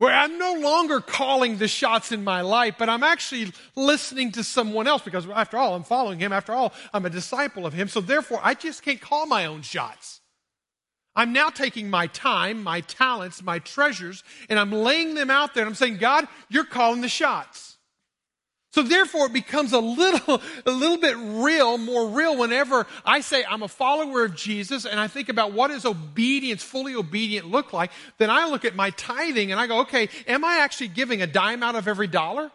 Where 0.00 0.14
I'm 0.14 0.38
no 0.38 0.54
longer 0.54 1.02
calling 1.02 1.58
the 1.58 1.68
shots 1.68 2.10
in 2.10 2.24
my 2.24 2.40
life, 2.40 2.76
but 2.78 2.88
I'm 2.88 3.02
actually 3.02 3.52
listening 3.76 4.32
to 4.32 4.42
someone 4.42 4.86
else 4.86 5.02
because 5.02 5.28
after 5.28 5.58
all, 5.58 5.74
I'm 5.74 5.82
following 5.82 6.18
him. 6.18 6.32
After 6.32 6.54
all, 6.54 6.72
I'm 6.94 7.04
a 7.04 7.10
disciple 7.10 7.66
of 7.66 7.74
him. 7.74 7.86
So 7.86 8.00
therefore, 8.00 8.40
I 8.42 8.54
just 8.54 8.82
can't 8.82 8.98
call 8.98 9.26
my 9.26 9.44
own 9.44 9.60
shots. 9.60 10.22
I'm 11.14 11.34
now 11.34 11.50
taking 11.50 11.90
my 11.90 12.06
time, 12.06 12.62
my 12.62 12.80
talents, 12.80 13.42
my 13.42 13.58
treasures, 13.58 14.24
and 14.48 14.58
I'm 14.58 14.72
laying 14.72 15.16
them 15.16 15.28
out 15.28 15.52
there 15.52 15.64
and 15.64 15.68
I'm 15.68 15.74
saying, 15.74 15.98
God, 15.98 16.26
you're 16.48 16.64
calling 16.64 17.02
the 17.02 17.08
shots. 17.10 17.69
So 18.72 18.82
therefore 18.82 19.26
it 19.26 19.32
becomes 19.32 19.72
a 19.72 19.80
little, 19.80 20.40
a 20.66 20.70
little 20.70 20.98
bit 20.98 21.16
real, 21.18 21.76
more 21.76 22.08
real 22.08 22.36
whenever 22.36 22.86
I 23.04 23.20
say 23.20 23.44
I'm 23.44 23.62
a 23.62 23.68
follower 23.68 24.24
of 24.24 24.36
Jesus 24.36 24.84
and 24.86 25.00
I 25.00 25.08
think 25.08 25.28
about 25.28 25.52
what 25.52 25.68
does 25.68 25.84
obedience, 25.84 26.62
fully 26.62 26.94
obedient 26.94 27.50
look 27.50 27.72
like, 27.72 27.90
then 28.18 28.30
I 28.30 28.46
look 28.46 28.64
at 28.64 28.76
my 28.76 28.90
tithing 28.90 29.50
and 29.50 29.60
I 29.60 29.66
go, 29.66 29.80
okay, 29.80 30.08
am 30.26 30.44
I 30.44 30.58
actually 30.60 30.88
giving 30.88 31.20
a 31.20 31.26
dime 31.26 31.62
out 31.62 31.74
of 31.74 31.88
every 31.88 32.06
dollar? 32.06 32.50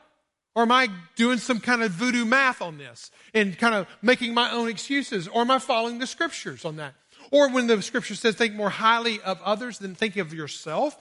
Or 0.56 0.64
am 0.64 0.72
I 0.72 0.88
doing 1.18 1.38
some 1.38 1.60
kind 1.60 1.84
of 1.84 1.92
voodoo 1.92 2.24
math 2.24 2.62
on 2.62 2.78
this 2.78 3.12
and 3.34 3.58
kind 3.58 3.76
of 3.76 3.88
making 4.02 4.34
my 4.34 4.52
own 4.52 4.70
excuses? 4.70 5.28
Or 5.28 5.42
am 5.42 5.52
I 5.52 5.60
following 5.60 6.00
the 6.00 6.08
scriptures 6.08 6.64
on 6.64 6.78
that? 6.78 6.94
Or 7.30 7.50
when 7.50 7.68
the 7.68 7.82
scripture 7.82 8.16
says 8.16 8.36
think 8.36 8.54
more 8.54 8.70
highly 8.70 9.20
of 9.20 9.42
others 9.42 9.80
than 9.80 9.96
think 9.96 10.16
of 10.16 10.34
yourself, 10.34 10.98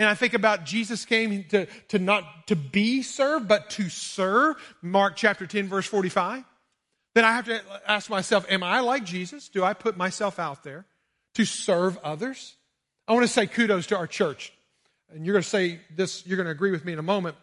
and 0.00 0.08
I 0.08 0.14
think 0.14 0.32
about 0.32 0.64
Jesus 0.64 1.04
came 1.04 1.44
to, 1.50 1.66
to 1.88 1.98
not 1.98 2.46
to 2.46 2.56
be 2.56 3.02
served, 3.02 3.46
but 3.46 3.68
to 3.70 3.90
serve. 3.90 4.56
Mark 4.80 5.14
chapter 5.14 5.46
10, 5.46 5.68
verse 5.68 5.84
45. 5.84 6.42
Then 7.14 7.24
I 7.26 7.32
have 7.32 7.44
to 7.44 7.60
ask 7.86 8.08
myself, 8.08 8.46
am 8.48 8.62
I 8.62 8.80
like 8.80 9.04
Jesus? 9.04 9.50
Do 9.50 9.62
I 9.62 9.74
put 9.74 9.98
myself 9.98 10.38
out 10.38 10.64
there 10.64 10.86
to 11.34 11.44
serve 11.44 11.98
others? 11.98 12.56
I 13.06 13.12
want 13.12 13.26
to 13.26 13.32
say 13.32 13.46
kudos 13.46 13.88
to 13.88 13.98
our 13.98 14.06
church. 14.06 14.54
And 15.12 15.26
you're 15.26 15.34
going 15.34 15.42
to 15.42 15.48
say 15.48 15.80
this, 15.94 16.26
you're 16.26 16.38
going 16.38 16.46
to 16.46 16.52
agree 16.52 16.70
with 16.70 16.86
me 16.86 16.94
in 16.94 16.98
a 16.98 17.02
moment. 17.02 17.36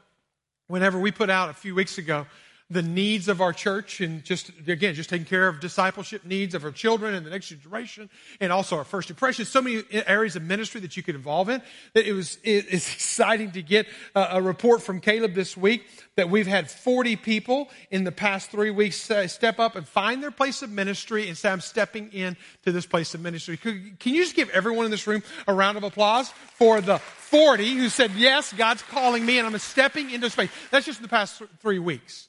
Whenever 0.65 0.97
we 0.97 1.11
put 1.11 1.29
out 1.29 1.51
a 1.51 1.53
few 1.53 1.75
weeks 1.75 1.99
ago, 1.99 2.25
the 2.69 2.81
needs 2.81 3.29
of 3.29 3.39
our 3.39 3.53
church 3.53 4.01
and 4.01 4.25
just, 4.25 4.51
again, 4.67 4.93
just 4.93 5.09
taking 5.09 5.25
care 5.25 5.47
of 5.47 5.61
discipleship 5.61 6.25
needs 6.25 6.53
of 6.53 6.65
our 6.65 6.71
children 6.71 7.13
and 7.13 7.25
the 7.25 7.29
next 7.29 7.47
generation 7.47 8.09
and 8.41 8.51
also 8.51 8.77
our 8.77 8.83
first 8.83 9.09
impressions. 9.09 9.47
So 9.47 9.61
many 9.61 9.83
areas 9.91 10.35
of 10.35 10.43
ministry 10.43 10.81
that 10.81 10.97
you 10.97 11.03
could 11.03 11.15
involve 11.15 11.47
in 11.47 11.61
that 11.93 12.05
it 12.05 12.11
was, 12.11 12.37
it's 12.43 12.93
exciting 12.93 13.51
to 13.51 13.61
get 13.61 13.87
a, 14.15 14.27
a 14.31 14.41
report 14.41 14.81
from 14.81 14.99
Caleb 14.99 15.33
this 15.33 15.55
week 15.55 15.87
that 16.17 16.29
we've 16.29 16.47
had 16.47 16.69
40 16.69 17.15
people 17.15 17.69
in 17.89 18.03
the 18.03 18.11
past 18.11 18.49
three 18.49 18.71
weeks 18.71 19.09
uh, 19.09 19.27
step 19.29 19.59
up 19.59 19.77
and 19.77 19.87
find 19.87 20.21
their 20.21 20.31
place 20.31 20.61
of 20.61 20.69
ministry 20.69 21.29
and 21.29 21.37
say, 21.37 21.49
I'm 21.49 21.61
stepping 21.61 22.11
in 22.11 22.35
to 22.63 22.73
this 22.73 22.85
place 22.85 23.13
of 23.13 23.21
ministry. 23.21 23.55
Can 23.55 23.95
you 24.03 24.23
just 24.23 24.35
give 24.35 24.49
everyone 24.49 24.83
in 24.83 24.91
this 24.91 25.07
room 25.07 25.23
a 25.47 25.53
round 25.53 25.77
of 25.77 25.83
applause 25.83 26.29
for 26.55 26.81
the 26.81 26.97
40 26.97 27.75
who 27.75 27.87
said, 27.87 28.11
yes, 28.17 28.51
God's 28.51 28.81
calling 28.81 29.25
me 29.25 29.37
and 29.37 29.47
I'm 29.47 29.57
stepping 29.57 30.09
into 30.09 30.29
space. 30.29 30.49
That's 30.69 30.85
just 30.85 30.99
in 30.99 31.03
the 31.03 31.09
past 31.09 31.41
three 31.61 31.79
weeks. 31.79 32.27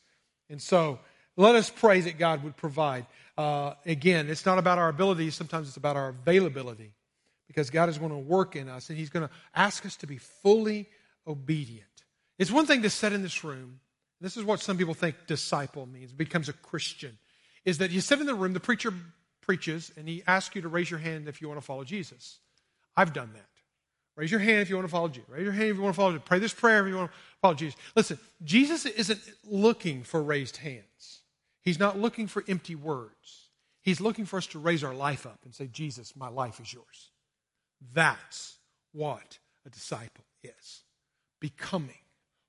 And 0.50 0.60
so 0.60 0.98
let 1.36 1.54
us 1.54 1.70
pray 1.70 2.00
that 2.00 2.18
God 2.18 2.42
would 2.42 2.56
provide. 2.56 3.06
Uh, 3.36 3.74
again, 3.86 4.28
it's 4.28 4.44
not 4.44 4.58
about 4.58 4.78
our 4.78 4.88
abilities, 4.88 5.34
sometimes 5.34 5.68
it's 5.68 5.76
about 5.76 5.96
our 5.96 6.08
availability 6.08 6.92
because 7.46 7.70
God 7.70 7.88
is 7.88 7.98
going 7.98 8.10
to 8.10 8.18
work 8.18 8.56
in 8.56 8.68
us 8.68 8.90
and 8.90 8.98
He's 8.98 9.10
going 9.10 9.26
to 9.26 9.34
ask 9.54 9.84
us 9.86 9.96
to 9.96 10.06
be 10.06 10.18
fully 10.18 10.88
obedient. 11.26 11.84
It's 12.38 12.50
one 12.50 12.66
thing 12.66 12.82
to 12.82 12.90
sit 12.90 13.12
in 13.12 13.22
this 13.22 13.44
room. 13.44 13.80
This 14.20 14.36
is 14.36 14.44
what 14.44 14.60
some 14.60 14.76
people 14.76 14.94
think 14.94 15.14
disciple 15.26 15.86
means, 15.86 16.12
becomes 16.12 16.48
a 16.48 16.52
Christian, 16.52 17.18
is 17.64 17.78
that 17.78 17.90
you 17.90 18.00
sit 18.00 18.20
in 18.20 18.26
the 18.26 18.34
room, 18.34 18.52
the 18.52 18.60
preacher 18.60 18.92
preaches, 19.40 19.92
and 19.96 20.08
he 20.08 20.22
asks 20.26 20.54
you 20.56 20.62
to 20.62 20.68
raise 20.68 20.90
your 20.90 21.00
hand 21.00 21.28
if 21.28 21.40
you 21.40 21.48
want 21.48 21.60
to 21.60 21.64
follow 21.64 21.84
Jesus. 21.84 22.38
I've 22.96 23.12
done 23.12 23.30
that. 23.34 23.57
Raise 24.18 24.32
your 24.32 24.40
hand 24.40 24.58
if 24.58 24.68
you 24.68 24.74
want 24.74 24.88
to 24.88 24.90
follow 24.90 25.06
Jesus. 25.06 25.30
Raise 25.30 25.44
your 25.44 25.52
hand 25.52 25.68
if 25.68 25.76
you 25.76 25.82
want 25.82 25.94
to 25.94 25.96
follow 25.96 26.10
Jesus. 26.10 26.26
Pray 26.26 26.40
this 26.40 26.52
prayer 26.52 26.84
if 26.84 26.90
you 26.90 26.96
want 26.96 27.12
to 27.12 27.16
follow 27.40 27.54
Jesus. 27.54 27.78
Listen, 27.94 28.18
Jesus 28.42 28.84
isn't 28.84 29.20
looking 29.44 30.02
for 30.02 30.20
raised 30.20 30.56
hands. 30.56 31.20
He's 31.62 31.78
not 31.78 31.96
looking 31.96 32.26
for 32.26 32.42
empty 32.48 32.74
words. 32.74 33.48
He's 33.80 34.00
looking 34.00 34.24
for 34.24 34.38
us 34.38 34.48
to 34.48 34.58
raise 34.58 34.82
our 34.82 34.92
life 34.92 35.24
up 35.24 35.38
and 35.44 35.54
say, 35.54 35.68
Jesus, 35.68 36.16
my 36.16 36.28
life 36.28 36.58
is 36.58 36.74
yours. 36.74 37.10
That's 37.94 38.56
what 38.90 39.38
a 39.64 39.70
disciple 39.70 40.24
is 40.42 40.82
becoming 41.38 41.94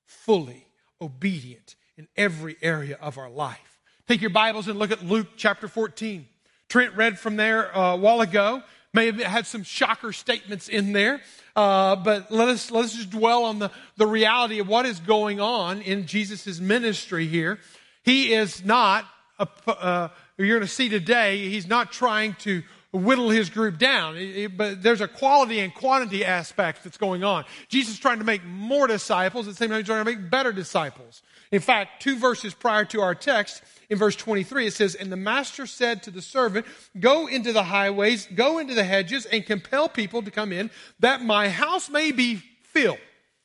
fully 0.06 0.66
obedient 1.00 1.76
in 1.96 2.08
every 2.16 2.56
area 2.62 2.98
of 3.00 3.16
our 3.16 3.30
life. 3.30 3.78
Take 4.08 4.20
your 4.20 4.30
Bibles 4.30 4.66
and 4.66 4.76
look 4.76 4.90
at 4.90 5.04
Luke 5.04 5.28
chapter 5.36 5.68
14. 5.68 6.26
Trent 6.68 6.96
read 6.96 7.16
from 7.16 7.36
there 7.36 7.76
uh, 7.76 7.92
a 7.92 7.96
while 7.96 8.22
ago. 8.22 8.64
May 8.92 9.06
have 9.06 9.20
had 9.20 9.46
some 9.46 9.62
shocker 9.62 10.12
statements 10.12 10.68
in 10.68 10.92
there, 10.92 11.20
uh, 11.54 11.94
but 11.94 12.32
let 12.32 12.48
us 12.48 12.72
let 12.72 12.84
us 12.86 12.94
just 12.94 13.10
dwell 13.10 13.44
on 13.44 13.60
the, 13.60 13.70
the 13.96 14.06
reality 14.06 14.58
of 14.58 14.66
what 14.66 14.84
is 14.84 14.98
going 14.98 15.40
on 15.40 15.80
in 15.82 16.06
Jesus' 16.06 16.58
ministry 16.58 17.28
here. 17.28 17.60
He 18.02 18.32
is 18.32 18.64
not, 18.64 19.04
a, 19.38 19.46
uh, 19.68 20.08
you're 20.38 20.48
going 20.48 20.60
to 20.62 20.66
see 20.66 20.88
today, 20.88 21.48
he's 21.50 21.68
not 21.68 21.92
trying 21.92 22.34
to 22.40 22.62
whittle 22.92 23.30
his 23.30 23.50
group 23.50 23.78
down. 23.78 24.16
But 24.56 24.82
there's 24.82 25.00
a 25.00 25.08
quality 25.08 25.60
and 25.60 25.72
quantity 25.72 26.24
aspect 26.24 26.82
that's 26.82 26.98
going 26.98 27.22
on. 27.22 27.44
Jesus 27.68 27.94
is 27.94 28.00
trying 28.00 28.18
to 28.18 28.24
make 28.24 28.44
more 28.44 28.86
disciples, 28.88 29.46
at 29.46 29.54
the 29.54 29.56
same 29.56 29.68
time, 29.68 29.78
he's 29.78 29.86
trying 29.86 30.04
to 30.04 30.10
make 30.10 30.30
better 30.30 30.52
disciples. 30.52 31.22
In 31.52 31.60
fact, 31.60 32.02
two 32.02 32.16
verses 32.16 32.54
prior 32.54 32.84
to 32.86 33.00
our 33.00 33.14
text, 33.14 33.62
in 33.88 33.98
verse 33.98 34.14
23, 34.14 34.68
it 34.68 34.72
says, 34.72 34.94
And 34.94 35.10
the 35.10 35.16
master 35.16 35.66
said 35.66 36.04
to 36.04 36.12
the 36.12 36.22
servant, 36.22 36.64
Go 36.98 37.26
into 37.26 37.52
the 37.52 37.64
highways, 37.64 38.28
go 38.34 38.58
into 38.58 38.74
the 38.74 38.84
hedges, 38.84 39.26
and 39.26 39.44
compel 39.44 39.88
people 39.88 40.22
to 40.22 40.30
come 40.30 40.52
in, 40.52 40.70
that 41.00 41.22
my 41.22 41.48
house 41.48 41.90
may 41.90 42.12
be 42.12 42.36
filled. 42.62 42.98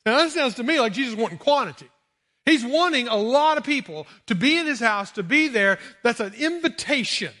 Now, 0.04 0.18
that 0.18 0.30
sounds 0.30 0.54
to 0.54 0.62
me 0.62 0.78
like 0.78 0.92
Jesus 0.92 1.16
wanting 1.16 1.38
quantity. 1.38 1.88
He's 2.44 2.64
wanting 2.64 3.08
a 3.08 3.16
lot 3.16 3.58
of 3.58 3.64
people 3.64 4.06
to 4.26 4.36
be 4.36 4.56
in 4.56 4.66
his 4.66 4.78
house, 4.78 5.10
to 5.12 5.24
be 5.24 5.48
there. 5.48 5.80
That's 6.04 6.20
an 6.20 6.32
invitation. 6.34 7.32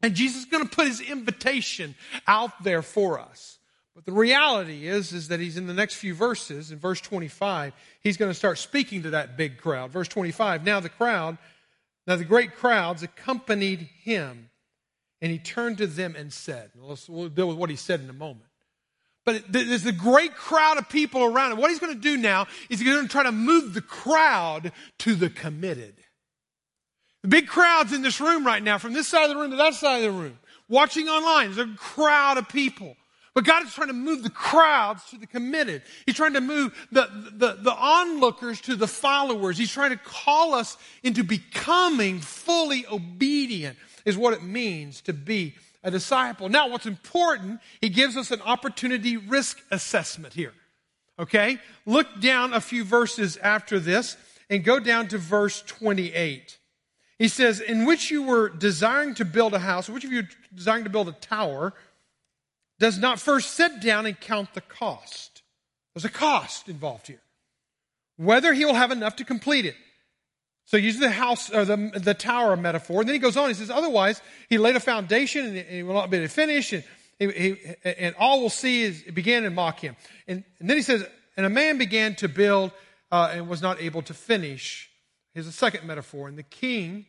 And 0.00 0.14
Jesus 0.14 0.42
is 0.42 0.44
going 0.44 0.62
to 0.62 0.74
put 0.74 0.86
his 0.86 1.00
invitation 1.00 1.96
out 2.28 2.62
there 2.62 2.82
for 2.82 3.18
us. 3.18 3.58
But 3.94 4.06
the 4.06 4.12
reality 4.12 4.86
is, 4.86 5.12
is 5.12 5.28
that 5.28 5.40
he's 5.40 5.58
in 5.58 5.66
the 5.66 5.74
next 5.74 5.94
few 5.94 6.14
verses, 6.14 6.70
in 6.72 6.78
verse 6.78 7.00
25, 7.00 7.74
he's 8.00 8.16
going 8.16 8.30
to 8.30 8.34
start 8.34 8.58
speaking 8.58 9.02
to 9.02 9.10
that 9.10 9.36
big 9.36 9.58
crowd. 9.58 9.90
Verse 9.90 10.08
25, 10.08 10.64
now 10.64 10.80
the 10.80 10.88
crowd, 10.88 11.36
now 12.06 12.16
the 12.16 12.24
great 12.24 12.56
crowds 12.56 13.02
accompanied 13.02 13.80
him, 14.02 14.48
and 15.20 15.30
he 15.30 15.38
turned 15.38 15.78
to 15.78 15.86
them 15.86 16.16
and 16.16 16.32
said, 16.32 16.70
we'll 16.74 17.28
deal 17.28 17.48
with 17.48 17.58
what 17.58 17.70
he 17.70 17.76
said 17.76 18.00
in 18.00 18.08
a 18.08 18.14
moment. 18.14 18.48
But 19.24 19.52
there's 19.52 19.86
a 19.86 19.92
great 19.92 20.34
crowd 20.34 20.78
of 20.78 20.88
people 20.88 21.22
around 21.22 21.52
him. 21.52 21.58
What 21.58 21.70
he's 21.70 21.78
going 21.78 21.94
to 21.94 22.00
do 22.00 22.16
now 22.16 22.48
is 22.68 22.80
he's 22.80 22.88
going 22.88 23.06
to 23.06 23.08
try 23.08 23.22
to 23.22 23.30
move 23.30 23.72
the 23.72 23.82
crowd 23.82 24.72
to 25.00 25.14
the 25.14 25.30
committed. 25.30 25.94
The 27.22 27.28
big 27.28 27.46
crowds 27.46 27.92
in 27.92 28.02
this 28.02 28.20
room 28.20 28.44
right 28.44 28.62
now, 28.62 28.78
from 28.78 28.94
this 28.94 29.06
side 29.06 29.24
of 29.24 29.30
the 29.30 29.36
room 29.36 29.52
to 29.52 29.56
that 29.58 29.74
side 29.74 29.98
of 29.98 30.02
the 30.02 30.10
room, 30.10 30.38
watching 30.68 31.08
online. 31.08 31.52
There's 31.52 31.68
a 31.68 31.76
crowd 31.76 32.36
of 32.36 32.48
people. 32.48 32.96
But 33.34 33.44
God 33.44 33.64
is 33.64 33.72
trying 33.72 33.88
to 33.88 33.94
move 33.94 34.22
the 34.22 34.30
crowds 34.30 35.04
to 35.10 35.16
the 35.16 35.26
committed. 35.26 35.82
He's 36.04 36.14
trying 36.14 36.34
to 36.34 36.40
move 36.40 36.74
the, 36.92 37.08
the, 37.32 37.54
the 37.54 37.74
onlookers 37.74 38.60
to 38.62 38.76
the 38.76 38.86
followers. 38.86 39.56
He's 39.56 39.72
trying 39.72 39.90
to 39.90 39.96
call 39.96 40.54
us 40.54 40.76
into 41.02 41.24
becoming 41.24 42.20
fully 42.20 42.84
obedient, 42.86 43.78
is 44.04 44.18
what 44.18 44.34
it 44.34 44.42
means 44.42 45.00
to 45.02 45.14
be 45.14 45.54
a 45.82 45.90
disciple. 45.90 46.48
Now, 46.50 46.68
what's 46.68 46.86
important, 46.86 47.60
he 47.80 47.88
gives 47.88 48.16
us 48.16 48.30
an 48.30 48.42
opportunity 48.42 49.16
risk 49.16 49.60
assessment 49.70 50.34
here. 50.34 50.52
Okay? 51.18 51.58
Look 51.86 52.20
down 52.20 52.52
a 52.52 52.60
few 52.60 52.84
verses 52.84 53.38
after 53.38 53.80
this 53.80 54.16
and 54.50 54.62
go 54.62 54.78
down 54.78 55.08
to 55.08 55.18
verse 55.18 55.62
28. 55.62 56.58
He 57.18 57.28
says, 57.28 57.60
In 57.60 57.86
which 57.86 58.10
you 58.10 58.22
were 58.24 58.50
desiring 58.50 59.14
to 59.14 59.24
build 59.24 59.54
a 59.54 59.58
house, 59.58 59.88
which 59.88 60.04
of 60.04 60.12
you 60.12 60.24
desiring 60.54 60.84
to 60.84 60.90
build 60.90 61.08
a 61.08 61.12
tower, 61.12 61.72
does 62.82 62.98
not 62.98 63.20
first 63.20 63.52
sit 63.52 63.80
down 63.80 64.06
and 64.06 64.18
count 64.18 64.54
the 64.54 64.60
cost. 64.60 65.42
There's 65.94 66.04
a 66.04 66.08
cost 66.08 66.68
involved 66.68 67.06
here. 67.06 67.22
Whether 68.16 68.52
he 68.52 68.64
will 68.64 68.74
have 68.74 68.90
enough 68.90 69.14
to 69.16 69.24
complete 69.24 69.66
it. 69.66 69.76
So 70.64 70.78
he 70.78 70.86
uses 70.86 71.00
the 71.00 71.08
house 71.08 71.48
or 71.48 71.64
the, 71.64 71.92
the 71.94 72.12
tower 72.12 72.56
metaphor. 72.56 72.98
And 73.00 73.08
then 73.08 73.14
he 73.14 73.20
goes 73.20 73.36
on, 73.36 73.46
he 73.46 73.54
says, 73.54 73.70
otherwise 73.70 74.20
he 74.48 74.58
laid 74.58 74.74
a 74.74 74.80
foundation 74.80 75.56
and 75.56 75.58
he 75.58 75.84
will 75.84 75.94
not 75.94 76.10
be 76.10 76.16
able 76.16 76.26
to 76.26 76.34
finish 76.34 76.72
and, 76.72 76.82
he, 77.20 77.30
he, 77.30 77.56
and 77.84 78.16
all 78.18 78.40
will 78.40 78.50
see 78.50 78.82
is 78.82 79.04
begin 79.14 79.44
and 79.44 79.54
mock 79.54 79.78
him. 79.78 79.94
And, 80.26 80.42
and, 80.58 80.68
then 80.68 80.76
he 80.76 80.82
says, 80.82 81.06
and 81.36 81.46
a 81.46 81.50
man 81.50 81.78
began 81.78 82.16
to 82.16 82.28
build 82.28 82.72
uh, 83.12 83.30
and 83.32 83.48
was 83.48 83.62
not 83.62 83.80
able 83.80 84.02
to 84.02 84.14
finish. 84.14 84.90
Here's 85.34 85.46
a 85.46 85.52
second 85.52 85.86
metaphor. 85.86 86.26
And 86.26 86.36
the 86.36 86.42
king 86.42 87.06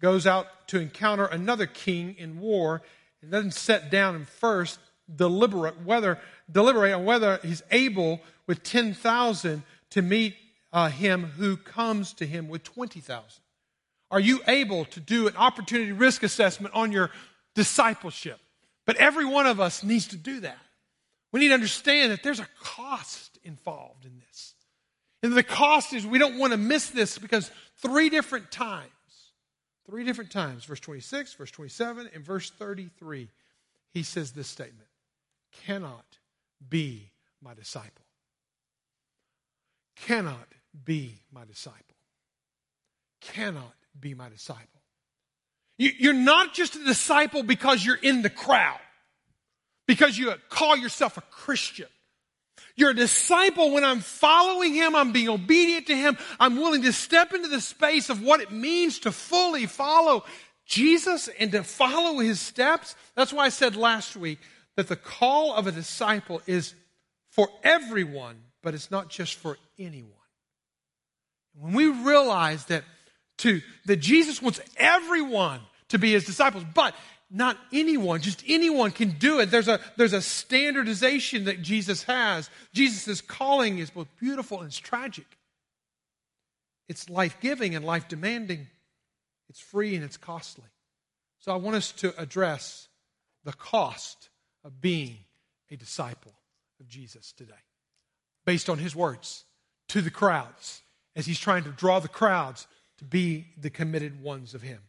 goes 0.00 0.26
out 0.26 0.66
to 0.68 0.80
encounter 0.80 1.26
another 1.26 1.66
king 1.66 2.16
in 2.18 2.40
war 2.40 2.82
and 3.22 3.30
doesn't 3.30 3.54
sit 3.54 3.90
down 3.90 4.16
and 4.16 4.26
first 4.26 4.80
deliberate 5.14 5.82
whether 5.84 6.18
deliberate 6.50 6.92
on 6.92 7.04
whether 7.04 7.38
he's 7.42 7.62
able 7.70 8.20
with 8.46 8.62
10,000 8.62 9.62
to 9.90 10.02
meet 10.02 10.34
uh, 10.72 10.88
him 10.88 11.24
who 11.24 11.56
comes 11.56 12.12
to 12.14 12.26
him 12.26 12.48
with 12.48 12.62
20,000. 12.64 13.22
Are 14.10 14.20
you 14.20 14.40
able 14.46 14.84
to 14.86 15.00
do 15.00 15.26
an 15.28 15.36
opportunity 15.36 15.92
risk 15.92 16.22
assessment 16.22 16.74
on 16.74 16.92
your 16.92 17.10
discipleship? 17.54 18.38
But 18.86 18.96
every 18.96 19.24
one 19.24 19.46
of 19.46 19.60
us 19.60 19.82
needs 19.82 20.08
to 20.08 20.16
do 20.16 20.40
that. 20.40 20.58
We 21.32 21.40
need 21.40 21.48
to 21.48 21.54
understand 21.54 22.12
that 22.12 22.22
there's 22.22 22.40
a 22.40 22.48
cost 22.60 23.38
involved 23.42 24.04
in 24.04 24.20
this. 24.28 24.54
And 25.22 25.32
the 25.32 25.42
cost 25.42 25.92
is 25.92 26.06
we 26.06 26.18
don't 26.18 26.38
want 26.38 26.52
to 26.52 26.58
miss 26.58 26.90
this 26.90 27.18
because 27.18 27.50
three 27.78 28.10
different 28.10 28.50
times 28.50 28.90
Three 29.86 30.04
different 30.04 30.30
times, 30.30 30.64
verse 30.64 30.80
26, 30.80 31.34
verse 31.34 31.50
27, 31.50 32.10
and 32.14 32.24
verse 32.24 32.50
33, 32.50 33.28
he 33.92 34.02
says 34.02 34.32
this 34.32 34.48
statement 34.48 34.88
cannot 35.66 36.04
be 36.68 37.10
my 37.42 37.54
disciple. 37.54 38.04
Cannot 39.96 40.48
be 40.84 41.20
my 41.32 41.44
disciple. 41.44 41.80
Cannot 43.20 43.74
be 43.98 44.14
my 44.14 44.28
disciple. 44.28 44.66
You're 45.76 46.12
not 46.12 46.54
just 46.54 46.76
a 46.76 46.84
disciple 46.84 47.42
because 47.42 47.84
you're 47.84 47.96
in 47.96 48.22
the 48.22 48.30
crowd, 48.30 48.78
because 49.86 50.16
you 50.16 50.32
call 50.48 50.76
yourself 50.76 51.16
a 51.16 51.22
Christian. 51.22 51.88
You're 52.76 52.90
a 52.90 52.94
disciple 52.94 53.72
when 53.72 53.84
I'm 53.84 54.00
following 54.00 54.74
him, 54.74 54.94
I'm 54.94 55.12
being 55.12 55.28
obedient 55.28 55.86
to 55.88 55.96
him, 55.96 56.16
I'm 56.38 56.56
willing 56.56 56.82
to 56.82 56.92
step 56.92 57.32
into 57.32 57.48
the 57.48 57.60
space 57.60 58.08
of 58.08 58.22
what 58.22 58.40
it 58.40 58.52
means 58.52 59.00
to 59.00 59.12
fully 59.12 59.66
follow 59.66 60.24
Jesus 60.66 61.28
and 61.38 61.52
to 61.52 61.62
follow 61.62 62.18
his 62.20 62.40
steps. 62.40 62.94
That's 63.16 63.32
why 63.32 63.46
I 63.46 63.48
said 63.48 63.76
last 63.76 64.16
week 64.16 64.38
that 64.76 64.88
the 64.88 64.96
call 64.96 65.54
of 65.54 65.66
a 65.66 65.72
disciple 65.72 66.42
is 66.46 66.74
for 67.30 67.48
everyone, 67.62 68.36
but 68.62 68.74
it's 68.74 68.90
not 68.90 69.08
just 69.08 69.34
for 69.34 69.58
anyone. 69.78 70.10
When 71.58 71.72
we 71.72 71.86
realize 71.86 72.64
that 72.66 72.84
to 73.38 73.60
that 73.86 73.96
Jesus 73.96 74.40
wants 74.40 74.60
everyone 74.76 75.60
to 75.88 75.98
be 75.98 76.12
his 76.12 76.24
disciples, 76.24 76.64
but 76.74 76.94
not 77.30 77.58
anyone, 77.72 78.20
just 78.20 78.44
anyone 78.46 78.90
can 78.90 79.10
do 79.10 79.40
it. 79.40 79.50
There's 79.50 79.68
a, 79.68 79.80
there's 79.96 80.12
a 80.12 80.22
standardization 80.22 81.44
that 81.44 81.62
Jesus 81.62 82.04
has. 82.04 82.48
Jesus' 82.72 83.20
calling 83.20 83.78
is 83.78 83.90
both 83.90 84.08
beautiful 84.20 84.58
and 84.60 84.68
it's 84.68 84.78
tragic. 84.78 85.26
It's 86.88 87.08
life 87.08 87.38
giving 87.40 87.74
and 87.74 87.84
life 87.84 88.08
demanding. 88.08 88.68
It's 89.48 89.60
free 89.60 89.94
and 89.96 90.04
it's 90.04 90.16
costly. 90.16 90.64
So 91.40 91.52
I 91.52 91.56
want 91.56 91.76
us 91.76 91.92
to 91.92 92.14
address 92.20 92.88
the 93.44 93.52
cost 93.52 94.30
of 94.64 94.80
being 94.80 95.18
a 95.70 95.76
disciple 95.76 96.32
of 96.80 96.88
Jesus 96.88 97.32
today, 97.32 97.52
based 98.44 98.68
on 98.68 98.78
his 98.78 98.96
words 98.96 99.44
to 99.88 100.00
the 100.00 100.10
crowds, 100.10 100.82
as 101.14 101.26
he's 101.26 101.38
trying 101.38 101.64
to 101.64 101.70
draw 101.70 102.00
the 102.00 102.08
crowds 102.08 102.66
to 102.98 103.04
be 103.04 103.46
the 103.58 103.70
committed 103.70 104.22
ones 104.22 104.54
of 104.54 104.62
him. 104.62 104.80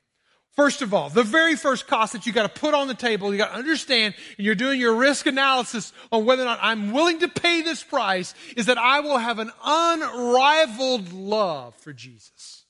First 0.55 0.81
of 0.81 0.93
all, 0.93 1.09
the 1.09 1.23
very 1.23 1.55
first 1.55 1.85
cost 1.85 2.13
that 2.13 2.25
you 2.25 2.31
got 2.31 2.43
to 2.43 2.61
put 2.61 2.73
on 2.73 2.87
the 2.87 2.93
table, 2.93 3.31
you 3.31 3.37
got 3.37 3.51
to 3.51 3.57
understand, 3.57 4.15
and 4.37 4.45
you're 4.45 4.55
doing 4.55 4.79
your 4.79 4.95
risk 4.95 5.25
analysis 5.25 5.91
on 6.13 6.25
whether 6.25 6.43
or 6.43 6.45
not 6.45 6.59
I'm 6.61 6.93
willing 6.93 7.19
to 7.19 7.27
pay 7.27 7.61
this 7.61 7.83
price, 7.83 8.33
is 8.55 8.67
that 8.67 8.77
I 8.77 9.01
will 9.01 9.17
have 9.17 9.39
an 9.39 9.51
unrivaled 9.63 11.11
love 11.11 11.75
for 11.75 11.91
Jesus. 11.91 12.64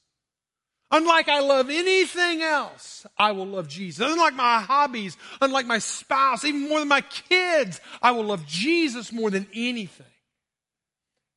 Unlike 0.92 1.30
I 1.30 1.40
love 1.40 1.70
anything 1.70 2.42
else, 2.42 3.06
I 3.18 3.32
will 3.32 3.48
love 3.48 3.68
Jesus. 3.68 4.08
Unlike 4.08 4.36
my 4.36 4.60
hobbies, 4.60 5.18
unlike 5.42 5.66
my 5.66 5.80
spouse, 5.80 6.46
even 6.46 6.70
more 6.70 6.80
than 6.80 6.88
my 6.88 7.02
kids, 7.02 7.82
I 8.02 8.12
will 8.12 8.26
love 8.26 8.46
Jesus 8.46 9.12
more 9.12 9.32
than 9.32 9.48
anything. 9.54 10.06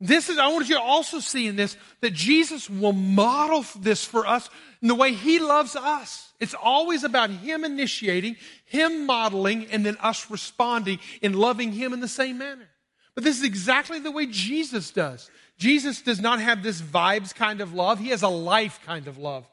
This 0.00 0.28
is, 0.28 0.38
I 0.38 0.48
want 0.48 0.68
you 0.68 0.76
to 0.76 0.80
also 0.80 1.18
see 1.18 1.48
in 1.48 1.56
this 1.56 1.76
that 2.02 2.12
Jesus 2.12 2.70
will 2.70 2.92
model 2.92 3.64
this 3.80 4.04
for 4.04 4.26
us 4.26 4.48
in 4.80 4.88
the 4.88 4.94
way 4.94 5.12
he 5.12 5.40
loves 5.40 5.74
us. 5.74 6.32
It's 6.38 6.54
always 6.54 7.02
about 7.02 7.30
him 7.30 7.64
initiating, 7.64 8.36
him 8.64 9.06
modeling, 9.06 9.66
and 9.66 9.84
then 9.84 9.96
us 10.00 10.30
responding 10.30 11.00
in 11.20 11.32
loving 11.32 11.72
him 11.72 11.92
in 11.92 12.00
the 12.00 12.06
same 12.06 12.38
manner. 12.38 12.68
But 13.16 13.24
this 13.24 13.38
is 13.38 13.44
exactly 13.44 13.98
the 13.98 14.12
way 14.12 14.26
Jesus 14.26 14.92
does. 14.92 15.28
Jesus 15.58 16.02
does 16.02 16.20
not 16.20 16.40
have 16.40 16.62
this 16.62 16.80
vibes 16.80 17.34
kind 17.34 17.60
of 17.60 17.74
love. 17.74 17.98
He 17.98 18.08
has 18.08 18.22
a 18.22 18.28
life 18.28 18.80
kind 18.86 19.08
of 19.08 19.18
love. 19.18 19.46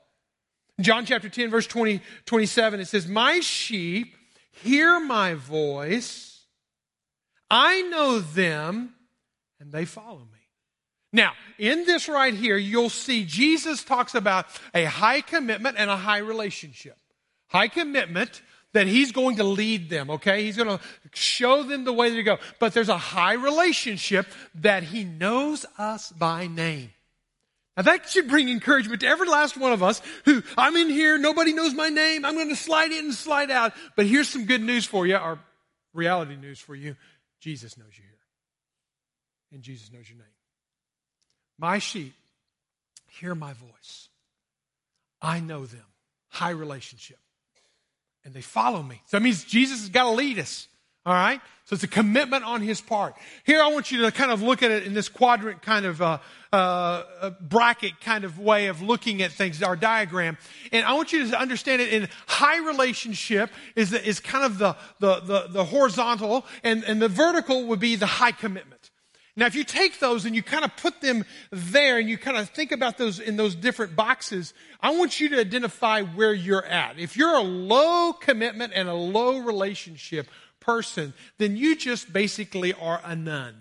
John 0.79 1.05
chapter 1.05 1.29
10, 1.29 1.49
verse 1.49 1.67
20, 1.67 2.01
27, 2.25 2.79
it 2.79 2.87
says, 2.87 3.07
My 3.07 3.39
sheep 3.39 4.15
hear 4.51 4.99
my 4.99 5.33
voice. 5.33 6.45
I 7.49 7.81
know 7.83 8.19
them 8.19 8.93
and 9.59 9.71
they 9.71 9.85
follow 9.85 10.19
me. 10.19 10.25
Now, 11.13 11.31
in 11.57 11.85
this 11.85 12.09
right 12.09 12.33
here, 12.33 12.57
you'll 12.57 12.89
see 12.89 13.23
Jesus 13.23 13.83
talks 13.83 14.15
about 14.15 14.47
a 14.73 14.83
high 14.83 15.21
commitment 15.21 15.77
and 15.79 15.89
a 15.89 15.95
high 15.95 16.17
relationship. 16.17 16.97
High 17.47 17.69
commitment 17.69 18.41
that 18.75 18.87
he's 18.87 19.13
going 19.13 19.37
to 19.37 19.45
lead 19.45 19.89
them, 19.89 20.09
okay? 20.09 20.43
He's 20.43 20.57
going 20.57 20.67
to 20.67 20.83
show 21.13 21.63
them 21.63 21.85
the 21.85 21.93
way 21.93 22.13
to 22.13 22.23
go. 22.23 22.37
But 22.59 22.73
there's 22.73 22.89
a 22.89 22.97
high 22.97 23.33
relationship 23.33 24.27
that 24.55 24.83
he 24.83 25.05
knows 25.05 25.65
us 25.77 26.11
by 26.11 26.47
name. 26.47 26.91
Now 27.77 27.83
that 27.83 28.09
should 28.09 28.27
bring 28.27 28.49
encouragement 28.49 28.99
to 28.99 29.07
every 29.07 29.29
last 29.29 29.55
one 29.55 29.71
of 29.71 29.81
us 29.81 30.01
who, 30.25 30.43
I'm 30.57 30.75
in 30.75 30.89
here, 30.89 31.17
nobody 31.17 31.53
knows 31.53 31.73
my 31.73 31.87
name, 31.87 32.25
I'm 32.25 32.35
going 32.35 32.49
to 32.49 32.55
slide 32.55 32.91
in 32.91 33.05
and 33.05 33.13
slide 33.13 33.49
out. 33.49 33.71
But 33.95 34.07
here's 34.07 34.27
some 34.27 34.45
good 34.45 34.61
news 34.61 34.85
for 34.85 35.07
you, 35.07 35.15
or 35.15 35.39
reality 35.93 36.35
news 36.35 36.59
for 36.59 36.75
you. 36.75 36.97
Jesus 37.39 37.77
knows 37.77 37.97
you 37.97 38.03
here. 38.03 38.11
And 39.53 39.61
Jesus 39.63 39.89
knows 39.89 40.09
your 40.09 40.17
name. 40.17 40.27
My 41.57 41.79
sheep 41.79 42.13
hear 43.07 43.35
my 43.35 43.53
voice. 43.53 44.09
I 45.21 45.39
know 45.39 45.65
them. 45.65 45.85
High 46.27 46.49
relationship. 46.49 47.19
And 48.25 48.33
they 48.33 48.41
follow 48.41 48.81
me. 48.81 49.01
So 49.05 49.17
that 49.17 49.23
means 49.23 49.43
Jesus 49.43 49.79
has 49.81 49.89
got 49.89 50.03
to 50.03 50.11
lead 50.11 50.39
us. 50.39 50.67
All 51.05 51.13
right? 51.13 51.39
So 51.65 51.75
it's 51.75 51.83
a 51.83 51.87
commitment 51.87 52.43
on 52.43 52.61
his 52.61 52.81
part. 52.81 53.15
Here, 53.43 53.61
I 53.61 53.67
want 53.67 53.91
you 53.91 54.01
to 54.01 54.11
kind 54.11 54.31
of 54.31 54.41
look 54.41 54.63
at 54.63 54.71
it 54.71 54.83
in 54.83 54.93
this 54.93 55.09
quadrant 55.09 55.61
kind 55.61 55.85
of 55.85 56.01
uh, 56.01 56.17
uh, 56.51 57.31
bracket 57.41 57.99
kind 58.01 58.23
of 58.23 58.39
way 58.39 58.67
of 58.67 58.81
looking 58.81 59.21
at 59.21 59.31
things, 59.31 59.61
our 59.61 59.75
diagram. 59.75 60.37
And 60.71 60.85
I 60.85 60.93
want 60.93 61.11
you 61.13 61.27
to 61.29 61.39
understand 61.39 61.81
it 61.81 61.93
in 61.93 62.07
high 62.27 62.57
relationship 62.57 63.51
is, 63.75 63.93
is 63.93 64.19
kind 64.19 64.45
of 64.45 64.57
the, 64.57 64.75
the, 64.99 65.19
the, 65.21 65.47
the 65.49 65.65
horizontal, 65.65 66.45
and, 66.63 66.83
and 66.83 67.01
the 67.01 67.09
vertical 67.09 67.65
would 67.67 67.79
be 67.79 67.95
the 67.95 68.05
high 68.05 68.31
commitment. 68.31 68.74
Now, 69.37 69.47
if 69.47 69.55
you 69.55 69.65
take 69.65 69.99
those 69.99 70.25
and 70.25 70.33
you 70.33 70.41
kind 70.41 70.63
of 70.63 70.75
put 70.77 71.01
them 71.01 71.25
there 71.51 71.97
and 71.99 72.07
you 72.07 72.17
kind 72.17 72.37
of 72.37 72.49
think 72.49 72.71
about 72.71 72.97
those 72.97 73.19
in 73.19 73.35
those 73.35 73.53
different 73.53 73.95
boxes, 73.95 74.53
I 74.79 74.95
want 74.95 75.19
you 75.19 75.27
to 75.29 75.39
identify 75.39 76.03
where 76.03 76.33
you're 76.33 76.65
at. 76.65 76.97
If 76.97 77.17
you're 77.17 77.35
a 77.35 77.41
low 77.41 78.13
commitment 78.13 78.71
and 78.73 78.87
a 78.87 78.93
low 78.93 79.39
relationship 79.39 80.27
person, 80.61 81.13
then 81.37 81.57
you 81.57 81.75
just 81.75 82.13
basically 82.13 82.71
are 82.73 83.01
a 83.03 83.15
nun. 83.15 83.55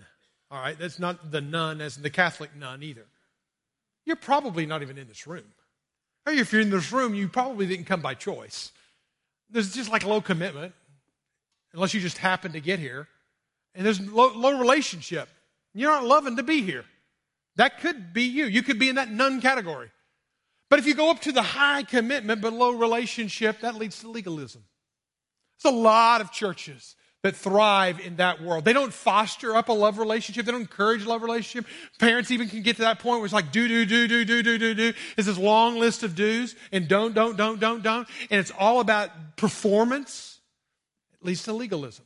All 0.49 0.61
right? 0.61 0.79
That's 0.79 0.97
not 0.97 1.31
the 1.31 1.41
nun 1.41 1.81
as 1.81 1.97
in 1.97 2.03
the 2.03 2.09
Catholic 2.09 2.55
nun 2.55 2.81
either. 2.81 3.05
You're 4.05 4.15
probably 4.15 4.65
not 4.65 4.81
even 4.81 4.97
in 4.97 5.07
this 5.09 5.27
room. 5.27 5.45
Or 6.25 6.31
if 6.31 6.53
you're 6.53 6.61
in 6.61 6.69
this 6.69 6.91
room, 6.91 7.13
you 7.15 7.27
probably 7.27 7.67
didn't 7.67 7.85
come 7.85 8.01
by 8.01 8.13
choice. 8.13 8.71
There's 9.49 9.73
just 9.73 9.91
like 9.91 10.05
low 10.05 10.21
commitment, 10.21 10.73
unless 11.73 11.93
you 11.93 11.99
just 11.99 12.17
happen 12.17 12.53
to 12.53 12.61
get 12.61 12.79
here. 12.79 13.07
And 13.73 13.85
there's 13.85 13.99
low, 13.99 14.31
low 14.33 14.57
relationship. 14.57 15.27
You're 15.75 15.91
not 15.91 16.05
loving 16.05 16.37
to 16.37 16.43
be 16.43 16.61
here. 16.61 16.85
That 17.57 17.81
could 17.81 18.13
be 18.13 18.23
you. 18.23 18.45
You 18.45 18.63
could 18.63 18.79
be 18.79 18.89
in 18.89 18.95
that 18.95 19.11
none 19.11 19.41
category. 19.41 19.91
But 20.69 20.79
if 20.79 20.87
you 20.87 20.95
go 20.95 21.11
up 21.11 21.21
to 21.21 21.31
the 21.31 21.41
high 21.41 21.83
commitment 21.83 22.41
but 22.41 22.53
low 22.53 22.71
relationship, 22.71 23.59
that 23.59 23.75
leads 23.75 23.99
to 23.99 24.09
legalism. 24.09 24.63
There's 25.61 25.73
a 25.73 25.77
lot 25.77 26.21
of 26.21 26.31
churches 26.31 26.95
that 27.23 27.35
thrive 27.35 27.99
in 27.99 28.17
that 28.17 28.41
world. 28.41 28.65
They 28.65 28.73
don't 28.73 28.93
foster 28.93 29.55
up 29.55 29.69
a 29.69 29.73
love 29.73 29.97
relationship. 29.97 30.45
They 30.45 30.51
don't 30.51 30.61
encourage 30.61 31.05
love 31.05 31.23
relationship. 31.23 31.69
Parents 31.99 32.31
even 32.31 32.49
can 32.49 32.61
get 32.61 32.77
to 32.77 32.83
that 32.83 32.99
point 32.99 33.19
where 33.19 33.25
it's 33.25 33.33
like 33.33 33.51
do, 33.51 33.67
do, 33.67 33.85
do, 33.85 34.07
do, 34.07 34.25
do, 34.25 34.43
do, 34.43 34.57
do, 34.57 34.73
do. 34.73 34.93
It's 35.17 35.27
this 35.27 35.37
long 35.37 35.79
list 35.79 36.03
of 36.03 36.15
do's 36.15 36.55
and 36.71 36.87
don't, 36.87 37.13
don't, 37.13 37.35
don't, 37.35 37.59
don't, 37.59 37.81
don't. 37.81 38.07
And 38.29 38.39
it's 38.39 38.51
all 38.57 38.79
about 38.79 39.37
performance. 39.37 40.39
It 41.13 41.25
leads 41.25 41.43
to 41.43 41.53
legalism. 41.53 42.05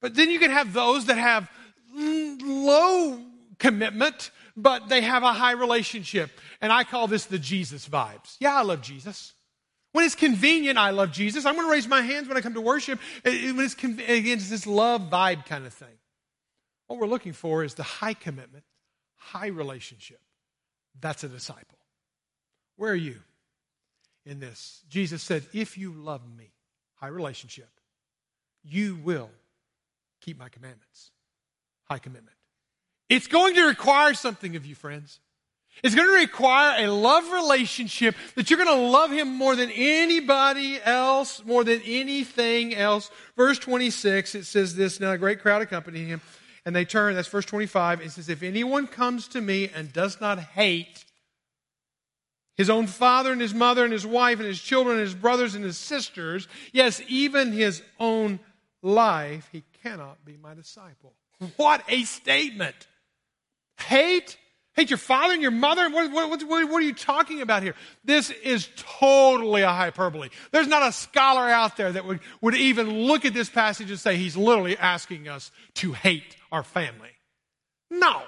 But 0.00 0.14
then 0.14 0.30
you 0.30 0.38
can 0.38 0.50
have 0.50 0.72
those 0.72 1.06
that 1.06 1.18
have 1.18 1.50
low 1.94 3.20
commitment, 3.58 4.30
but 4.56 4.88
they 4.88 5.00
have 5.00 5.22
a 5.22 5.32
high 5.32 5.52
relationship. 5.52 6.30
And 6.60 6.72
I 6.72 6.84
call 6.84 7.06
this 7.06 7.26
the 7.26 7.38
Jesus 7.38 7.88
vibes. 7.88 8.36
Yeah, 8.40 8.54
I 8.54 8.62
love 8.62 8.82
Jesus. 8.82 9.32
When 9.92 10.04
it's 10.04 10.16
convenient, 10.16 10.76
I 10.76 10.90
love 10.90 11.12
Jesus. 11.12 11.46
I'm 11.46 11.54
going 11.54 11.66
to 11.66 11.72
raise 11.72 11.86
my 11.86 12.02
hands 12.02 12.26
when 12.26 12.36
I 12.36 12.40
come 12.40 12.54
to 12.54 12.60
worship. 12.60 12.98
Uh, 13.24 13.30
uh, 13.30 13.32
when 13.54 13.64
it's, 13.64 13.74
again, 13.74 14.38
it's 14.38 14.50
this 14.50 14.66
love 14.66 15.02
vibe 15.02 15.46
kind 15.46 15.66
of 15.66 15.72
thing. 15.72 15.96
What 16.86 16.98
we're 16.98 17.06
looking 17.06 17.32
for 17.32 17.64
is 17.64 17.74
the 17.74 17.84
high 17.84 18.14
commitment, 18.14 18.64
high 19.16 19.46
relationship. 19.46 20.20
That's 21.00 21.24
a 21.24 21.28
disciple. 21.28 21.78
Where 22.76 22.90
are 22.92 22.96
you 22.96 23.16
in 24.26 24.40
this? 24.40 24.82
Jesus 24.88 25.22
said, 25.22 25.46
If 25.52 25.78
you 25.78 25.92
love 25.92 26.22
me, 26.36 26.50
high 26.96 27.08
relationship, 27.08 27.70
you 28.64 28.96
will 28.96 29.30
keep 30.20 30.38
my 30.38 30.48
commandments 30.48 31.12
high 31.84 31.98
commitment. 31.98 32.36
It's 33.08 33.26
going 33.26 33.54
to 33.54 33.66
require 33.66 34.14
something 34.14 34.56
of 34.56 34.66
you, 34.66 34.74
friends. 34.74 35.20
It's 35.82 35.94
going 35.94 36.06
to 36.06 36.14
require 36.14 36.84
a 36.84 36.90
love 36.90 37.30
relationship 37.32 38.14
that 38.36 38.48
you're 38.48 38.62
going 38.62 38.78
to 38.78 38.88
love 38.88 39.10
him 39.10 39.34
more 39.34 39.56
than 39.56 39.70
anybody 39.70 40.80
else, 40.82 41.44
more 41.44 41.64
than 41.64 41.82
anything 41.84 42.74
else. 42.74 43.10
Verse 43.36 43.58
26, 43.58 44.36
it 44.36 44.44
says 44.44 44.76
this 44.76 45.00
Now 45.00 45.12
a 45.12 45.18
great 45.18 45.40
crowd 45.40 45.62
accompanied 45.62 46.06
him, 46.06 46.20
and 46.64 46.74
they 46.76 46.84
turn. 46.84 47.14
That's 47.14 47.28
verse 47.28 47.44
25. 47.44 48.00
It 48.00 48.12
says, 48.12 48.28
If 48.28 48.42
anyone 48.42 48.86
comes 48.86 49.26
to 49.28 49.40
me 49.40 49.68
and 49.74 49.92
does 49.92 50.20
not 50.20 50.38
hate 50.38 51.04
his 52.56 52.70
own 52.70 52.86
father 52.86 53.32
and 53.32 53.40
his 53.40 53.52
mother 53.52 53.82
and 53.82 53.92
his 53.92 54.06
wife 54.06 54.38
and 54.38 54.46
his 54.46 54.60
children 54.60 54.96
and 54.96 55.04
his 55.04 55.14
brothers 55.14 55.56
and 55.56 55.64
his 55.64 55.76
sisters, 55.76 56.46
yes, 56.72 57.02
even 57.08 57.50
his 57.50 57.82
own 57.98 58.38
life, 58.80 59.48
he 59.50 59.64
cannot 59.82 60.24
be 60.24 60.36
my 60.36 60.54
disciple. 60.54 61.14
What 61.56 61.82
a 61.88 62.04
statement. 62.04 62.76
Hate? 63.78 64.36
Hate 64.74 64.90
your 64.90 64.98
father 64.98 65.34
and 65.34 65.42
your 65.42 65.52
mother? 65.52 65.88
What, 65.88 66.10
what, 66.10 66.30
what, 66.30 66.68
what, 66.68 66.82
are 66.82 66.86
you 66.86 66.94
talking 66.94 67.40
about 67.40 67.62
here? 67.62 67.74
This 68.04 68.30
is 68.30 68.68
totally 68.76 69.62
a 69.62 69.70
hyperbole. 69.70 70.30
There's 70.50 70.66
not 70.66 70.82
a 70.82 70.90
scholar 70.90 71.48
out 71.48 71.76
there 71.76 71.92
that 71.92 72.04
would, 72.04 72.20
would 72.40 72.56
even 72.56 72.90
look 73.04 73.24
at 73.24 73.34
this 73.34 73.48
passage 73.48 73.90
and 73.90 74.00
say 74.00 74.16
he's 74.16 74.36
literally 74.36 74.76
asking 74.76 75.28
us 75.28 75.52
to 75.74 75.92
hate 75.92 76.36
our 76.50 76.64
family. 76.64 77.10
No, 77.88 78.22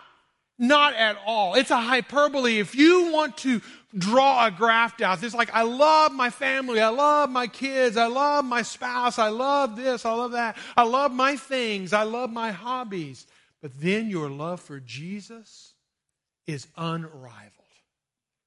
not 0.58 0.94
at 0.94 1.18
all. 1.26 1.54
It's 1.54 1.70
a 1.70 1.80
hyperbole. 1.80 2.58
If 2.58 2.74
you 2.74 3.12
want 3.12 3.36
to 3.38 3.60
draw 3.96 4.46
a 4.46 4.50
graph 4.50 5.00
out, 5.00 5.22
it's 5.22 5.34
like, 5.34 5.54
I 5.54 5.62
love 5.62 6.12
my 6.12 6.30
family. 6.30 6.80
I 6.80 6.88
love 6.88 7.30
my 7.30 7.46
kids. 7.46 7.96
I 7.96 8.06
love 8.06 8.44
my 8.44 8.62
spouse. 8.62 9.18
I 9.18 9.28
love 9.28 9.76
this. 9.76 10.04
I 10.04 10.12
love 10.12 10.32
that. 10.32 10.56
I 10.76 10.84
love 10.84 11.12
my 11.12 11.36
things. 11.36 11.92
I 11.92 12.04
love 12.04 12.30
my 12.30 12.52
hobbies. 12.52 13.26
But 13.60 13.78
then 13.80 14.10
your 14.10 14.30
love 14.30 14.60
for 14.60 14.80
Jesus 14.80 15.74
is 16.46 16.66
unrivaled. 16.76 17.52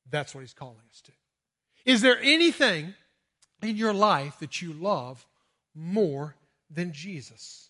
That's 0.10 0.34
what 0.34 0.41
he's 0.41 0.54
calling 0.54 0.78
us 0.91 1.02
to. 1.02 1.12
Is 1.86 2.02
there 2.02 2.19
anything 2.22 2.93
in 3.62 3.76
your 3.76 3.93
life 3.93 4.39
that 4.39 4.62
you 4.62 4.74
love 4.74 5.26
more 5.76 6.36
than 6.69 6.93
Jesus? 6.93 7.68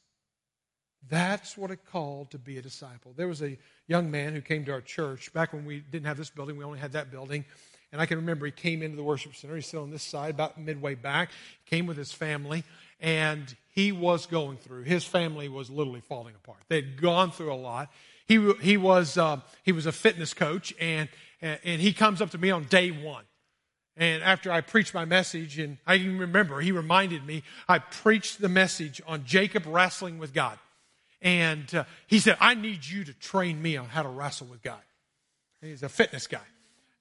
That's 1.07 1.57
what 1.57 1.71
it 1.71 1.79
called 1.91 2.31
to 2.31 2.38
be 2.38 2.57
a 2.57 2.62
disciple. 2.62 3.13
There 3.15 3.27
was 3.27 3.41
a 3.41 3.57
young 3.88 4.12
man 4.12 4.33
who 4.33 4.41
came 4.41 4.65
to 4.65 4.71
our 4.71 4.81
church 4.81 5.31
back 5.33 5.53
when 5.53 5.65
we 5.65 5.79
didn't 5.79 6.05
have 6.05 6.17
this 6.17 6.29
building, 6.29 6.57
we 6.57 6.63
only 6.63 6.79
had 6.79 6.91
that 6.91 7.09
building. 7.12 7.45
And 7.91 7.99
I 7.99 8.05
can 8.05 8.17
remember 8.17 8.45
he 8.45 8.51
came 8.51 8.83
into 8.83 8.97
the 8.97 9.03
worship 9.03 9.35
center. 9.35 9.55
He's 9.55 9.65
still 9.65 9.81
on 9.81 9.89
this 9.89 10.03
side, 10.03 10.31
about 10.31 10.59
midway 10.59 10.93
back. 10.95 11.31
Came 11.65 11.88
with 11.88 11.97
his 11.97 12.12
family, 12.12 12.63
and 12.99 13.55
he 13.69 13.91
was 13.91 14.27
going 14.27 14.57
through. 14.57 14.83
His 14.83 15.03
family 15.03 15.49
was 15.49 15.71
literally 15.71 16.01
falling 16.01 16.35
apart. 16.35 16.59
They'd 16.67 17.01
gone 17.01 17.31
through 17.31 17.51
a 17.51 17.55
lot. 17.55 17.89
He, 18.27 18.53
he, 18.62 18.77
was, 18.77 19.17
uh, 19.17 19.39
he 19.63 19.71
was 19.71 19.88
a 19.88 19.91
fitness 19.91 20.35
coach, 20.35 20.71
and, 20.79 21.09
and 21.41 21.81
he 21.81 21.93
comes 21.93 22.21
up 22.21 22.29
to 22.31 22.38
me 22.38 22.51
on 22.51 22.65
day 22.65 22.91
one. 22.91 23.23
And 23.97 24.21
after 24.21 24.51
I 24.51 24.62
preached 24.62 24.93
my 24.93 25.05
message, 25.05 25.57
and 25.57 25.77
I 25.88 25.95
even 25.95 26.19
remember, 26.19 26.62
he 26.62 26.71
reminded 26.71 27.25
me, 27.25 27.43
I 27.67 27.79
preached 27.79 28.39
the 28.39 28.49
message 28.49 29.01
on 29.07 29.25
Jacob 29.25 29.63
wrestling 29.65 30.19
with 30.19 30.31
God. 30.31 30.59
And 31.21 31.73
uh, 31.73 31.84
he 32.08 32.19
said, 32.19 32.38
I 32.39 32.53
need 32.53 32.86
you 32.86 33.03
to 33.05 33.13
train 33.13 33.62
me 33.62 33.77
on 33.77 33.88
how 33.88 34.03
to 34.03 34.10
wrestle 34.10 34.47
with 34.47 34.62
God. 34.62 34.82
He's 35.62 35.84
a 35.84 35.89
fitness 35.89 36.27
guy. 36.27 36.39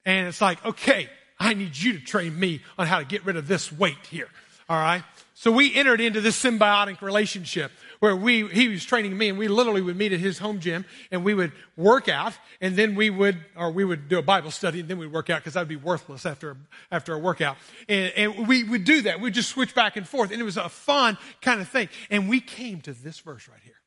And 0.04 0.26
it's 0.26 0.40
like, 0.40 0.64
okay, 0.64 1.08
I 1.38 1.54
need 1.54 1.76
you 1.76 1.92
to 1.94 2.00
train 2.00 2.38
me 2.38 2.62
on 2.78 2.86
how 2.86 2.98
to 2.98 3.04
get 3.04 3.24
rid 3.24 3.36
of 3.36 3.46
this 3.46 3.70
weight 3.70 4.06
here. 4.10 4.28
All 4.68 4.78
right. 4.78 5.02
So 5.32 5.50
we 5.50 5.74
entered 5.74 6.00
into 6.00 6.20
this 6.20 6.42
symbiotic 6.42 7.00
relationship 7.00 7.70
where 8.00 8.14
we, 8.14 8.48
he 8.48 8.68
was 8.68 8.84
training 8.84 9.16
me 9.16 9.30
and 9.30 9.38
we 9.38 9.48
literally 9.48 9.80
would 9.80 9.96
meet 9.96 10.12
at 10.12 10.20
his 10.20 10.38
home 10.38 10.60
gym 10.60 10.84
and 11.10 11.24
we 11.24 11.32
would 11.32 11.52
work 11.76 12.08
out 12.08 12.34
and 12.60 12.76
then 12.76 12.94
we 12.94 13.08
would, 13.08 13.38
or 13.56 13.70
we 13.70 13.84
would 13.84 14.08
do 14.08 14.18
a 14.18 14.22
Bible 14.22 14.50
study 14.50 14.80
and 14.80 14.88
then 14.88 14.98
we'd 14.98 15.12
work 15.12 15.30
out 15.30 15.40
because 15.40 15.54
that 15.54 15.60
would 15.60 15.68
be 15.68 15.76
worthless 15.76 16.26
after, 16.26 16.56
after 16.90 17.14
a 17.14 17.18
workout. 17.18 17.56
And, 17.88 18.12
and 18.14 18.48
we 18.48 18.62
would 18.62 18.84
do 18.84 19.02
that. 19.02 19.20
We'd 19.20 19.32
just 19.32 19.48
switch 19.48 19.74
back 19.74 19.96
and 19.96 20.06
forth 20.06 20.32
and 20.32 20.40
it 20.40 20.44
was 20.44 20.58
a 20.58 20.68
fun 20.68 21.16
kind 21.40 21.60
of 21.62 21.68
thing. 21.68 21.88
And 22.10 22.28
we 22.28 22.40
came 22.40 22.82
to 22.82 22.92
this 22.92 23.20
verse 23.20 23.48
right 23.48 23.60
here. 23.64 23.77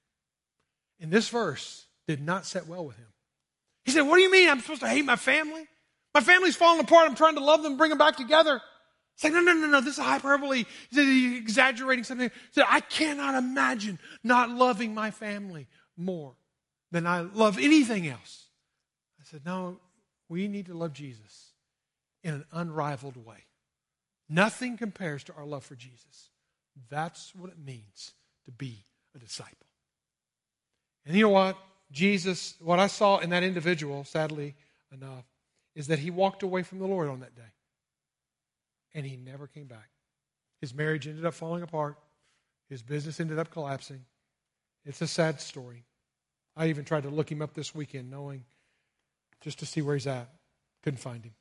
And 1.01 1.11
this 1.11 1.29
verse 1.29 1.85
did 2.07 2.21
not 2.21 2.45
set 2.45 2.67
well 2.67 2.85
with 2.85 2.95
him. 2.95 3.07
He 3.83 3.91
said, 3.91 4.01
What 4.01 4.17
do 4.17 4.21
you 4.21 4.31
mean 4.31 4.47
I'm 4.49 4.59
supposed 4.61 4.81
to 4.81 4.87
hate 4.87 5.03
my 5.03 5.15
family? 5.15 5.67
My 6.13 6.21
family's 6.21 6.55
falling 6.55 6.81
apart. 6.81 7.09
I'm 7.09 7.15
trying 7.15 7.35
to 7.35 7.43
love 7.43 7.63
them, 7.63 7.77
bring 7.77 7.89
them 7.89 7.97
back 7.97 8.17
together. 8.17 8.61
It's 9.15 9.23
like, 9.23 9.33
no, 9.33 9.41
no, 9.41 9.53
no, 9.53 9.67
no, 9.67 9.81
this 9.81 9.97
is 9.97 10.03
hyperbole. 10.03 10.65
He's 10.89 11.37
exaggerating 11.37 12.03
something. 12.03 12.29
He 12.29 12.53
said, 12.53 12.65
I 12.67 12.79
cannot 12.79 13.35
imagine 13.35 13.99
not 14.23 14.49
loving 14.49 14.93
my 14.93 15.11
family 15.11 15.67
more 15.97 16.33
than 16.91 17.05
I 17.05 17.21
love 17.21 17.57
anything 17.57 18.07
else. 18.07 18.47
I 19.19 19.23
said, 19.25 19.41
No, 19.45 19.77
we 20.29 20.47
need 20.47 20.67
to 20.67 20.73
love 20.73 20.93
Jesus 20.93 21.51
in 22.23 22.33
an 22.35 22.45
unrivaled 22.51 23.17
way. 23.17 23.45
Nothing 24.29 24.77
compares 24.77 25.23
to 25.25 25.33
our 25.33 25.45
love 25.45 25.63
for 25.63 25.75
Jesus. 25.75 26.29
That's 26.89 27.33
what 27.35 27.49
it 27.49 27.59
means 27.59 28.13
to 28.45 28.51
be 28.51 28.85
a 29.15 29.19
disciple. 29.19 29.67
And 31.05 31.15
you 31.15 31.23
know 31.23 31.29
what? 31.29 31.57
Jesus, 31.91 32.55
what 32.59 32.79
I 32.79 32.87
saw 32.87 33.17
in 33.17 33.31
that 33.31 33.43
individual, 33.43 34.03
sadly 34.03 34.55
enough, 34.93 35.25
is 35.75 35.87
that 35.87 35.99
he 35.99 36.09
walked 36.09 36.43
away 36.43 36.63
from 36.63 36.79
the 36.79 36.87
Lord 36.87 37.09
on 37.09 37.19
that 37.21 37.35
day. 37.35 37.41
And 38.93 39.05
he 39.05 39.17
never 39.17 39.47
came 39.47 39.67
back. 39.67 39.89
His 40.59 40.73
marriage 40.73 41.07
ended 41.07 41.25
up 41.25 41.33
falling 41.33 41.63
apart, 41.63 41.97
his 42.69 42.81
business 42.81 43.19
ended 43.19 43.39
up 43.39 43.51
collapsing. 43.51 44.05
It's 44.85 45.01
a 45.01 45.07
sad 45.07 45.41
story. 45.41 45.83
I 46.55 46.67
even 46.67 46.85
tried 46.85 47.03
to 47.03 47.09
look 47.09 47.31
him 47.31 47.41
up 47.41 47.53
this 47.53 47.73
weekend, 47.75 48.09
knowing 48.09 48.43
just 49.41 49.59
to 49.59 49.65
see 49.65 49.81
where 49.81 49.95
he's 49.95 50.07
at. 50.07 50.29
Couldn't 50.83 50.99
find 50.99 51.23
him. 51.23 51.33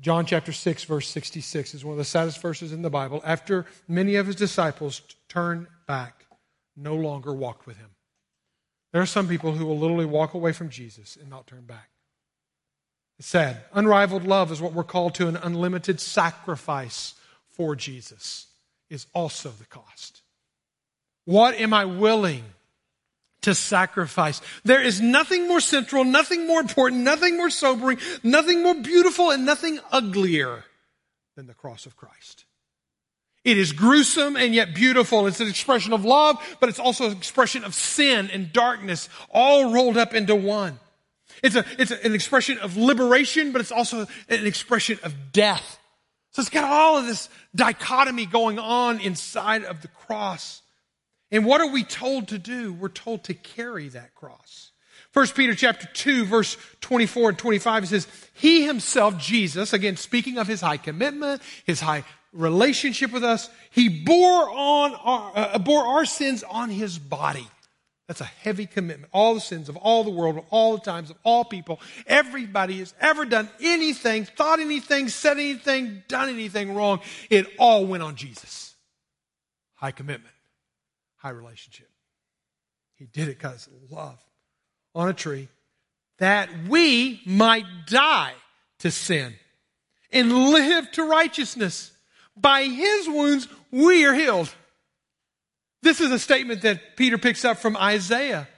John 0.00 0.26
chapter 0.26 0.52
6, 0.52 0.84
verse 0.84 1.08
66 1.08 1.74
is 1.74 1.84
one 1.84 1.92
of 1.92 1.98
the 1.98 2.04
saddest 2.04 2.40
verses 2.42 2.72
in 2.72 2.82
the 2.82 2.90
Bible. 2.90 3.22
After 3.24 3.64
many 3.88 4.16
of 4.16 4.26
his 4.26 4.36
disciples 4.36 5.00
turned 5.28 5.66
back, 5.86 6.26
no 6.76 6.94
longer 6.94 7.32
walked 7.32 7.66
with 7.66 7.78
him. 7.78 7.95
There 8.96 9.02
are 9.02 9.04
some 9.04 9.28
people 9.28 9.52
who 9.52 9.66
will 9.66 9.78
literally 9.78 10.06
walk 10.06 10.32
away 10.32 10.52
from 10.52 10.70
Jesus 10.70 11.18
and 11.20 11.28
not 11.28 11.46
turn 11.46 11.66
back. 11.66 11.90
It's 13.18 13.28
sad. 13.28 13.62
Unrivaled 13.74 14.24
love 14.24 14.50
is 14.50 14.62
what 14.62 14.72
we're 14.72 14.84
called 14.84 15.14
to, 15.16 15.28
an 15.28 15.36
unlimited 15.36 16.00
sacrifice 16.00 17.12
for 17.50 17.76
Jesus 17.76 18.46
is 18.88 19.06
also 19.12 19.50
the 19.50 19.66
cost. 19.66 20.22
What 21.26 21.56
am 21.56 21.74
I 21.74 21.84
willing 21.84 22.42
to 23.42 23.54
sacrifice? 23.54 24.40
There 24.64 24.80
is 24.80 24.98
nothing 24.98 25.46
more 25.46 25.60
central, 25.60 26.02
nothing 26.02 26.46
more 26.46 26.60
important, 26.62 27.02
nothing 27.02 27.36
more 27.36 27.50
sobering, 27.50 27.98
nothing 28.22 28.62
more 28.62 28.76
beautiful, 28.76 29.30
and 29.30 29.44
nothing 29.44 29.78
uglier 29.92 30.64
than 31.34 31.46
the 31.46 31.52
cross 31.52 31.84
of 31.84 31.98
Christ. 31.98 32.45
It 33.46 33.58
is 33.58 33.72
gruesome 33.72 34.34
and 34.34 34.52
yet 34.52 34.74
beautiful. 34.74 35.28
It's 35.28 35.38
an 35.38 35.46
expression 35.46 35.92
of 35.92 36.04
love, 36.04 36.36
but 36.58 36.68
it's 36.68 36.80
also 36.80 37.06
an 37.06 37.16
expression 37.16 37.62
of 37.62 37.76
sin 37.76 38.28
and 38.32 38.52
darkness 38.52 39.08
all 39.30 39.72
rolled 39.72 39.96
up 39.96 40.14
into 40.14 40.34
one. 40.34 40.80
It's, 41.44 41.54
a, 41.54 41.64
it's 41.78 41.92
an 41.92 42.12
expression 42.12 42.58
of 42.58 42.76
liberation, 42.76 43.52
but 43.52 43.60
it's 43.60 43.70
also 43.70 44.08
an 44.28 44.46
expression 44.46 44.98
of 45.04 45.14
death. 45.30 45.78
So 46.32 46.40
it's 46.40 46.50
got 46.50 46.64
all 46.64 46.98
of 46.98 47.06
this 47.06 47.28
dichotomy 47.54 48.26
going 48.26 48.58
on 48.58 49.00
inside 49.00 49.64
of 49.64 49.80
the 49.80 49.88
cross. 49.88 50.60
And 51.30 51.46
what 51.46 51.60
are 51.60 51.70
we 51.70 51.84
told 51.84 52.28
to 52.28 52.38
do? 52.38 52.72
We're 52.72 52.88
told 52.88 53.22
to 53.24 53.34
carry 53.34 53.88
that 53.90 54.16
cross. 54.16 54.72
1 55.12 55.28
Peter 55.28 55.54
chapter 55.54 55.88
2 55.94 56.26
verse 56.26 56.58
24 56.80 57.30
and 57.30 57.38
25 57.38 57.84
it 57.84 57.86
says, 57.86 58.08
He 58.34 58.66
himself, 58.66 59.16
Jesus, 59.18 59.72
again 59.72 59.96
speaking 59.96 60.36
of 60.36 60.48
his 60.48 60.60
high 60.60 60.76
commitment, 60.76 61.40
his 61.64 61.80
high 61.80 62.04
relationship 62.36 63.12
with 63.12 63.24
us, 63.24 63.50
he 63.70 63.88
bore 63.88 64.50
on 64.50 64.94
our, 64.94 65.32
uh, 65.34 65.58
bore 65.58 65.84
our 65.84 66.04
sins 66.04 66.42
on 66.42 66.70
his 66.70 66.98
body 66.98 67.46
that's 68.06 68.20
a 68.20 68.24
heavy 68.24 68.66
commitment. 68.66 69.10
All 69.12 69.34
the 69.34 69.40
sins 69.40 69.68
of 69.68 69.76
all 69.76 70.04
the 70.04 70.10
world, 70.10 70.38
of 70.38 70.44
all 70.50 70.76
the 70.76 70.84
times, 70.84 71.10
of 71.10 71.16
all 71.24 71.44
people. 71.44 71.80
Everybody 72.06 72.78
has 72.78 72.94
ever 73.00 73.24
done 73.24 73.50
anything, 73.60 74.24
thought 74.24 74.60
anything, 74.60 75.08
said 75.08 75.38
anything, 75.38 76.04
done 76.06 76.28
anything 76.28 76.74
wrong. 76.74 77.00
It 77.30 77.48
all 77.58 77.84
went 77.84 78.04
on 78.04 78.14
Jesus. 78.14 78.74
High 79.74 79.90
commitment, 79.90 80.34
high 81.16 81.30
relationship. 81.30 81.88
He 82.94 83.06
did 83.06 83.28
it 83.28 83.38
because 83.38 83.68
love 83.90 84.18
on 84.94 85.08
a 85.08 85.12
tree 85.12 85.48
that 86.18 86.48
we 86.68 87.20
might 87.26 87.66
die 87.86 88.32
to 88.78 88.90
sin 88.90 89.34
and 90.12 90.32
live 90.32 90.90
to 90.92 91.04
righteousness. 91.04 91.90
By 92.36 92.64
his 92.64 93.08
wounds, 93.08 93.48
we 93.70 94.04
are 94.04 94.14
healed. 94.14 94.52
This 95.82 96.00
is 96.00 96.10
a 96.10 96.18
statement 96.18 96.62
that 96.62 96.96
Peter 96.96 97.18
picks 97.18 97.44
up 97.44 97.58
from 97.58 97.76
Isaiah. 97.76 98.48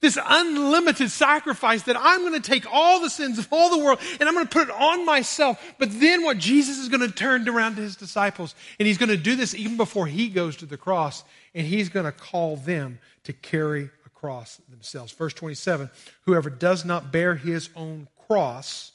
This 0.00 0.18
unlimited 0.22 1.10
sacrifice 1.10 1.82
that 1.82 1.96
I'm 1.98 2.20
going 2.20 2.40
to 2.40 2.50
take 2.50 2.64
all 2.72 3.00
the 3.00 3.10
sins 3.10 3.38
of 3.38 3.46
all 3.50 3.68
the 3.68 3.84
world 3.84 3.98
and 4.18 4.26
I'm 4.26 4.34
going 4.34 4.46
to 4.46 4.50
put 4.50 4.68
it 4.68 4.74
on 4.74 5.04
myself. 5.04 5.62
But 5.78 5.90
then 6.00 6.24
what 6.24 6.38
Jesus 6.38 6.78
is 6.78 6.88
going 6.88 7.02
to 7.02 7.14
turn 7.14 7.46
around 7.46 7.76
to 7.76 7.82
his 7.82 7.96
disciples 7.96 8.54
and 8.78 8.86
he's 8.86 8.96
going 8.96 9.10
to 9.10 9.18
do 9.18 9.36
this 9.36 9.54
even 9.54 9.76
before 9.76 10.06
he 10.06 10.28
goes 10.28 10.56
to 10.56 10.66
the 10.66 10.78
cross 10.78 11.22
and 11.54 11.66
he's 11.66 11.90
going 11.90 12.06
to 12.06 12.12
call 12.12 12.56
them 12.56 12.98
to 13.24 13.34
carry 13.34 13.90
a 14.06 14.08
cross 14.08 14.58
themselves. 14.70 15.12
Verse 15.12 15.34
27 15.34 15.90
Whoever 16.22 16.48
does 16.48 16.86
not 16.86 17.12
bear 17.12 17.34
his 17.34 17.68
own 17.76 18.08
cross 18.26 18.92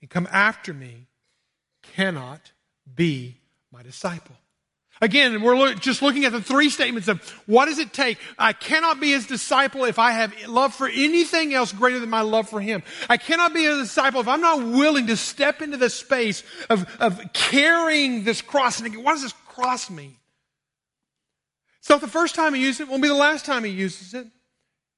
and 0.00 0.10
come 0.10 0.26
after 0.32 0.74
me 0.74 1.06
cannot 1.94 2.50
be 2.92 3.40
my 3.72 3.82
disciple. 3.82 4.36
Again, 5.00 5.42
we're 5.42 5.74
just 5.74 6.02
looking 6.02 6.24
at 6.24 6.32
the 6.32 6.40
three 6.40 6.70
statements 6.70 7.08
of 7.08 7.20
what 7.46 7.66
does 7.66 7.78
it 7.78 7.92
take? 7.92 8.16
I 8.38 8.52
cannot 8.52 9.00
be 9.00 9.10
his 9.10 9.26
disciple 9.26 9.84
if 9.84 9.98
I 9.98 10.12
have 10.12 10.32
love 10.46 10.72
for 10.72 10.88
anything 10.88 11.52
else 11.52 11.72
greater 11.72 11.98
than 11.98 12.10
my 12.10 12.20
love 12.20 12.48
for 12.48 12.60
him. 12.60 12.82
I 13.10 13.16
cannot 13.16 13.52
be 13.52 13.66
a 13.66 13.76
disciple 13.76 14.20
if 14.20 14.28
I'm 14.28 14.40
not 14.40 14.58
willing 14.58 15.08
to 15.08 15.16
step 15.16 15.62
into 15.62 15.76
the 15.76 15.90
space 15.90 16.44
of, 16.70 16.86
of 17.00 17.20
carrying 17.32 18.22
this 18.22 18.40
cross. 18.40 18.80
And 18.80 19.04
what 19.04 19.14
does 19.14 19.22
this 19.22 19.34
cross 19.48 19.90
mean? 19.90 20.16
So 21.80 21.98
the 21.98 22.08
first 22.08 22.34
time 22.34 22.54
he 22.54 22.62
uses 22.62 22.82
it 22.82 22.88
won't 22.88 23.02
be 23.02 23.08
the 23.08 23.14
last 23.14 23.44
time 23.44 23.64
he 23.64 23.70
uses 23.72 24.14
it. 24.14 24.26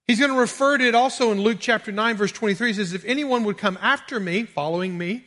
He's 0.06 0.20
going 0.20 0.30
to 0.30 0.38
refer 0.38 0.78
to 0.78 0.86
it 0.86 0.94
also 0.94 1.32
in 1.32 1.40
Luke 1.40 1.58
chapter 1.58 1.90
9, 1.90 2.16
verse 2.16 2.30
23. 2.30 2.68
He 2.68 2.74
says, 2.74 2.92
If 2.92 3.04
anyone 3.04 3.42
would 3.44 3.58
come 3.58 3.76
after 3.80 4.20
me, 4.20 4.44
following 4.44 4.96
me, 4.96 5.24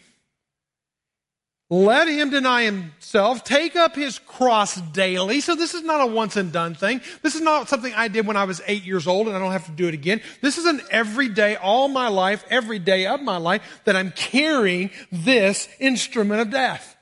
let 1.71 2.07
him 2.07 2.31
deny 2.31 2.63
himself, 2.63 3.43
take 3.43 3.75
up 3.75 3.95
his 3.95 4.17
cross 4.17 4.81
daily. 4.81 5.39
So 5.39 5.55
this 5.55 5.75
is 5.75 5.83
not 5.83 6.01
a 6.01 6.07
once 6.07 6.35
and 6.35 6.51
done 6.51 6.73
thing. 6.73 6.99
This 7.21 7.35
is 7.35 7.41
not 7.41 7.69
something 7.69 7.93
I 7.93 8.07
did 8.07 8.25
when 8.25 8.37
I 8.37 8.45
was 8.45 8.59
eight 8.65 8.83
years 8.83 9.05
old 9.05 9.27
and 9.27 9.35
I 9.35 9.39
don't 9.39 9.51
have 9.51 9.67
to 9.67 9.71
do 9.71 9.87
it 9.87 9.93
again. 9.93 10.21
This 10.41 10.57
is 10.57 10.65
an 10.65 10.81
everyday, 10.89 11.57
all 11.57 11.87
my 11.87 12.07
life, 12.07 12.43
every 12.49 12.79
day 12.79 13.05
of 13.05 13.21
my 13.21 13.37
life 13.37 13.81
that 13.85 13.95
I'm 13.95 14.11
carrying 14.11 14.89
this 15.11 15.69
instrument 15.79 16.41
of 16.41 16.49
death. 16.49 16.97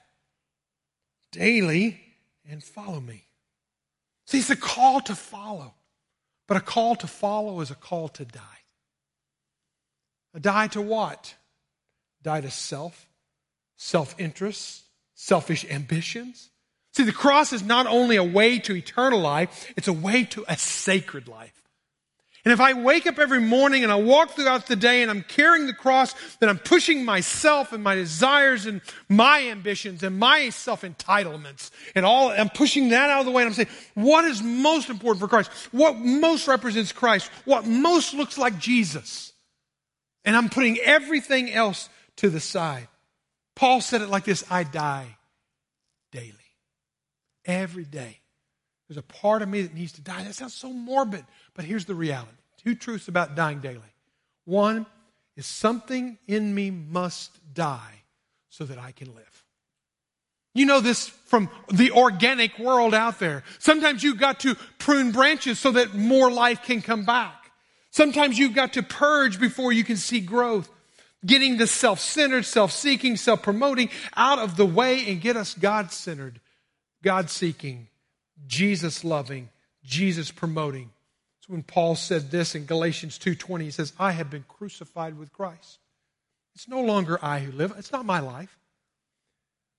Daily 1.31 2.01
and 2.49 2.61
follow 2.61 2.99
me. 2.99 3.23
See, 4.25 4.39
it's 4.39 4.49
a 4.49 4.57
call 4.57 4.99
to 5.01 5.15
follow. 5.15 5.75
But 6.45 6.57
a 6.57 6.61
call 6.61 6.95
to 6.97 7.07
follow 7.07 7.61
is 7.61 7.71
a 7.71 7.75
call 7.75 8.09
to 8.09 8.25
die. 8.25 8.41
A 10.33 10.41
die 10.41 10.67
to 10.67 10.81
what? 10.81 11.35
Die 12.21 12.41
to 12.41 12.51
self 12.51 13.06
self 13.77 14.15
interest, 14.19 14.83
selfish 15.15 15.65
ambitions. 15.69 16.49
See, 16.93 17.03
the 17.03 17.11
cross 17.11 17.53
is 17.53 17.63
not 17.63 17.85
only 17.85 18.15
a 18.15 18.23
way 18.23 18.59
to 18.59 18.75
eternal 18.75 19.19
life, 19.19 19.71
it's 19.77 19.87
a 19.87 19.93
way 19.93 20.23
to 20.25 20.43
a 20.47 20.57
sacred 20.57 21.27
life. 21.27 21.53
And 22.47 22.53
if 22.53 22.61
I 22.61 22.71
wake 22.71 23.05
up 23.05 23.19
every 23.19 23.41
morning 23.41 23.83
and 23.83 23.91
I 23.91 23.97
walk 23.97 24.31
throughout 24.31 24.67
the 24.67 24.77
day 24.77 25.01
and 25.01 25.11
I'm 25.11 25.21
carrying 25.23 25.67
the 25.67 25.73
cross, 25.73 26.15
then 26.39 26.47
I'm 26.47 26.57
pushing 26.57 27.03
myself 27.03 27.73
and 27.73 27.83
my 27.83 27.93
desires 27.95 28.65
and 28.65 28.79
my 29.09 29.49
ambitions 29.49 30.01
and 30.01 30.17
my 30.17 30.49
self 30.49 30.83
entitlements 30.83 31.71
and 31.93 32.05
all, 32.05 32.29
I'm 32.29 32.47
pushing 32.47 32.87
that 32.89 33.09
out 33.09 33.19
of 33.19 33.25
the 33.25 33.33
way 33.33 33.43
and 33.43 33.49
I'm 33.49 33.53
saying, 33.53 33.67
what 33.95 34.23
is 34.23 34.41
most 34.41 34.89
important 34.89 35.19
for 35.19 35.27
Christ? 35.27 35.51
What 35.73 35.97
most 35.97 36.47
represents 36.47 36.93
Christ? 36.93 37.29
What 37.43 37.65
most 37.65 38.13
looks 38.13 38.37
like 38.37 38.57
Jesus? 38.59 39.33
And 40.23 40.33
I'm 40.33 40.47
putting 40.47 40.77
everything 40.77 41.51
else 41.51 41.89
to 42.15 42.29
the 42.29 42.39
side. 42.39 42.87
Paul 43.57 43.81
said 43.81 44.03
it 44.03 44.09
like 44.09 44.23
this 44.23 44.43
I 44.51 44.63
die 44.63 45.17
daily. 46.11 46.33
Every 47.43 47.85
day. 47.85 48.19
There's 48.87 48.97
a 48.97 49.01
part 49.01 49.41
of 49.41 49.49
me 49.49 49.63
that 49.63 49.73
needs 49.73 49.93
to 49.93 50.01
die. 50.01 50.23
That 50.23 50.35
sounds 50.35 50.53
so 50.53 50.71
morbid, 50.71 51.25
but 51.55 51.65
here's 51.65 51.85
the 51.85 51.95
reality 51.95 52.31
two 52.63 52.75
truths 52.75 53.07
about 53.07 53.35
dying 53.35 53.59
daily. 53.59 53.81
One 54.45 54.85
is 55.35 55.45
something 55.45 56.17
in 56.27 56.53
me 56.53 56.69
must 56.69 57.31
die 57.53 58.03
so 58.49 58.63
that 58.63 58.77
I 58.77 58.91
can 58.91 59.13
live. 59.15 59.43
You 60.53 60.65
know 60.65 60.79
this 60.79 61.07
from 61.07 61.49
the 61.71 61.91
organic 61.91 62.57
world 62.59 62.93
out 62.93 63.19
there. 63.19 63.43
Sometimes 63.57 64.03
you've 64.03 64.19
got 64.19 64.39
to 64.41 64.55
prune 64.77 65.11
branches 65.11 65.59
so 65.59 65.71
that 65.71 65.95
more 65.95 66.31
life 66.31 66.61
can 66.63 66.81
come 66.81 67.05
back. 67.05 67.51
Sometimes 67.89 68.37
you've 68.37 68.55
got 68.55 68.73
to 68.73 68.83
purge 68.83 69.39
before 69.39 69.71
you 69.71 69.83
can 69.83 69.97
see 69.97 70.19
growth 70.19 70.69
getting 71.27 71.57
the 71.57 71.67
self 71.67 71.99
centered, 71.99 72.45
self 72.45 72.71
seeking, 72.71 73.17
self 73.17 73.43
promoting 73.43 73.89
out 74.15 74.39
of 74.39 74.57
the 74.57 74.65
way 74.65 75.05
and 75.11 75.21
get 75.21 75.37
us 75.37 75.53
God 75.53 75.91
centered, 75.91 76.39
God 77.03 77.29
seeking, 77.29 77.87
Jesus 78.47 79.03
loving, 79.03 79.49
Jesus 79.83 80.31
promoting. 80.31 80.89
So 81.41 81.53
when 81.53 81.63
Paul 81.63 81.95
said 81.95 82.31
this 82.31 82.55
in 82.55 82.65
Galatians 82.65 83.19
2:20 83.19 83.63
he 83.65 83.71
says 83.71 83.93
I 83.99 84.11
have 84.11 84.29
been 84.29 84.45
crucified 84.47 85.17
with 85.17 85.31
Christ. 85.31 85.79
It's 86.55 86.67
no 86.67 86.81
longer 86.81 87.23
I 87.23 87.39
who 87.39 87.51
live, 87.51 87.73
it's 87.77 87.91
not 87.91 88.05
my 88.05 88.19
life, 88.19 88.57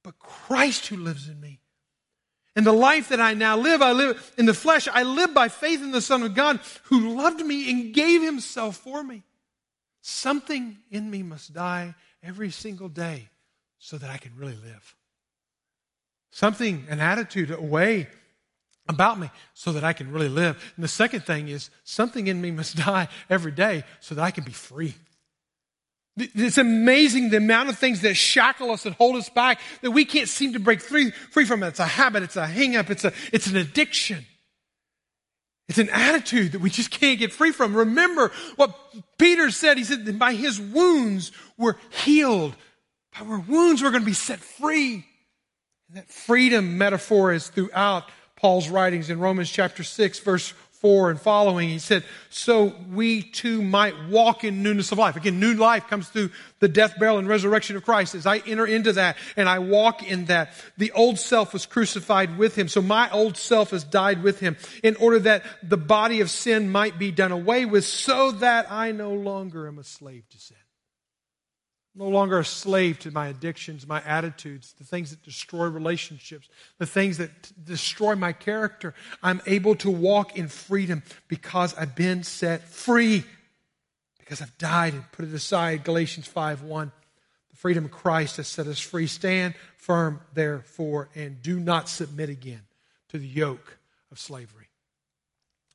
but 0.04 0.18
Christ 0.20 0.87
who 0.87 0.96
lives 0.96 1.28
in 1.28 1.40
me. 1.40 1.61
And 2.54 2.66
the 2.66 2.72
life 2.72 3.11
that 3.11 3.20
I 3.20 3.34
now 3.34 3.56
live, 3.56 3.82
I 3.82 3.92
live 3.92 4.32
in 4.37 4.46
the 4.46 4.54
flesh. 4.54 4.88
I 4.92 5.04
live 5.04 5.32
by 5.32 5.48
faith 5.48 5.80
in 5.80 5.92
the 5.92 6.00
Son 6.00 6.24
of 6.24 6.34
God 6.34 6.58
who 6.84 7.14
loved 7.14 7.44
me 7.44 7.70
and 7.70 7.94
gave 7.94 8.20
himself 8.20 8.76
for 8.76 9.04
me. 9.04 9.22
Something 10.08 10.78
in 10.90 11.10
me 11.10 11.22
must 11.22 11.52
die 11.52 11.94
every 12.22 12.50
single 12.50 12.88
day 12.88 13.28
so 13.78 13.98
that 13.98 14.08
I 14.08 14.16
can 14.16 14.32
really 14.38 14.56
live. 14.56 14.96
Something, 16.30 16.86
an 16.88 16.98
attitude, 16.98 17.50
a 17.50 17.60
way 17.60 18.08
about 18.88 19.18
me 19.18 19.30
so 19.52 19.70
that 19.72 19.84
I 19.84 19.92
can 19.92 20.10
really 20.10 20.30
live. 20.30 20.56
And 20.76 20.82
the 20.82 20.88
second 20.88 21.26
thing 21.26 21.48
is 21.48 21.68
something 21.84 22.26
in 22.26 22.40
me 22.40 22.50
must 22.50 22.74
die 22.86 23.08
every 23.28 23.52
day 23.52 23.84
so 24.00 24.14
that 24.14 24.22
I 24.22 24.30
can 24.30 24.44
be 24.44 24.52
free. 24.52 24.94
It's 26.16 26.56
amazing 26.56 27.28
the 27.28 27.36
amount 27.36 27.68
of 27.68 27.76
things 27.76 28.00
that 28.00 28.14
shackle 28.14 28.70
us 28.70 28.86
and 28.86 28.94
hold 28.94 29.16
us 29.16 29.28
back 29.28 29.60
that 29.82 29.90
we 29.90 30.06
can't 30.06 30.28
seem 30.28 30.54
to 30.54 30.58
break 30.58 30.80
free, 30.80 31.10
free 31.10 31.44
from. 31.44 31.62
It's 31.62 31.80
a 31.80 31.86
habit, 31.86 32.22
it's 32.22 32.36
a 32.36 32.46
hang 32.46 32.76
up, 32.76 32.88
it's, 32.88 33.04
a, 33.04 33.12
it's 33.30 33.46
an 33.46 33.58
addiction. 33.58 34.24
It's 35.68 35.78
an 35.78 35.90
attitude 35.90 36.52
that 36.52 36.61
we 36.61 36.70
just 36.70 36.90
can't 36.90 37.18
get 37.18 37.33
free 37.33 37.52
from. 37.52 37.76
Remember 37.76 38.33
what 38.57 38.74
Peter 39.18 39.50
said. 39.50 39.76
He 39.76 39.85
said, 39.85 40.18
by 40.18 40.35
his 40.35 40.59
wounds 40.59 41.31
we're 41.59 41.76
healed. 42.04 42.57
By 43.12 43.26
our 43.26 43.40
wounds 43.40 43.83
we're 43.83 43.90
going 43.90 44.02
to 44.02 44.07
be 44.07 44.14
set 44.14 44.40
free. 44.40 45.04
And 45.88 45.96
that 45.96 46.09
freedom 46.11 46.78
metaphor 46.78 47.33
is 47.33 47.48
throughout 47.48 48.04
Paul's 48.37 48.68
writings 48.68 49.11
in 49.11 49.18
Romans 49.18 49.50
chapter 49.50 49.83
6, 49.83 50.20
verse 50.20 50.54
4 50.80 51.10
and 51.10 51.20
following, 51.20 51.68
he 51.68 51.78
said, 51.78 52.04
so 52.30 52.74
we 52.92 53.22
too 53.22 53.62
might 53.62 54.08
walk 54.08 54.44
in 54.44 54.62
newness 54.62 54.92
of 54.92 54.98
life. 54.98 55.16
Again, 55.16 55.40
new 55.40 55.54
life 55.54 55.88
comes 55.88 56.08
through 56.08 56.30
the 56.60 56.68
death, 56.68 56.98
burial, 56.98 57.18
and 57.18 57.28
resurrection 57.28 57.76
of 57.76 57.84
Christ. 57.84 58.14
As 58.14 58.26
I 58.26 58.38
enter 58.38 58.66
into 58.66 58.92
that 58.92 59.16
and 59.36 59.48
I 59.48 59.58
walk 59.58 60.08
in 60.08 60.26
that, 60.26 60.52
the 60.76 60.92
old 60.92 61.18
self 61.18 61.52
was 61.52 61.66
crucified 61.66 62.38
with 62.38 62.56
him. 62.56 62.68
So 62.68 62.80
my 62.80 63.10
old 63.10 63.36
self 63.36 63.70
has 63.70 63.82
died 63.82 64.22
with 64.22 64.40
him 64.40 64.56
in 64.84 64.94
order 64.96 65.18
that 65.20 65.42
the 65.62 65.76
body 65.76 66.20
of 66.20 66.30
sin 66.30 66.70
might 66.70 66.98
be 66.98 67.10
done 67.10 67.32
away 67.32 67.64
with 67.64 67.84
so 67.84 68.30
that 68.32 68.70
I 68.70 68.92
no 68.92 69.12
longer 69.12 69.66
am 69.66 69.78
a 69.78 69.84
slave 69.84 70.28
to 70.30 70.38
sin 70.38 70.56
no 71.98 72.08
longer 72.08 72.38
a 72.38 72.44
slave 72.44 73.00
to 73.00 73.11
my 73.11 73.26
addictions, 73.26 73.87
my 73.87 74.00
attitudes, 74.04 74.72
the 74.78 74.84
things 74.84 75.11
that 75.11 75.20
destroy 75.24 75.66
relationships, 75.66 76.48
the 76.78 76.87
things 76.87 77.18
that 77.18 77.30
destroy 77.64 78.14
my 78.14 78.32
character. 78.32 78.94
I'm 79.20 79.42
able 79.46 79.74
to 79.76 79.90
walk 79.90 80.38
in 80.38 80.46
freedom 80.46 81.02
because 81.26 81.74
I've 81.74 81.96
been 81.96 82.22
set 82.22 82.62
free, 82.62 83.24
because 84.20 84.40
I've 84.40 84.56
died 84.58 84.94
and 84.94 85.11
put 85.11 85.24
it 85.24 85.34
aside. 85.34 85.82
Galatians 85.82 86.28
5 86.28 86.62
1. 86.62 86.92
The 87.50 87.56
freedom 87.56 87.87
of 87.87 87.90
Christ 87.90 88.37
has 88.37 88.46
set 88.46 88.68
us 88.68 88.78
free. 88.78 89.08
Stand 89.08 89.54
firm, 89.76 90.20
therefore, 90.34 91.08
and 91.16 91.42
do 91.42 91.58
not 91.58 91.88
submit 91.88 92.28
again 92.28 92.62
to 93.08 93.18
the 93.18 93.26
yoke 93.26 93.76
of 94.12 94.20
slavery. 94.20 94.68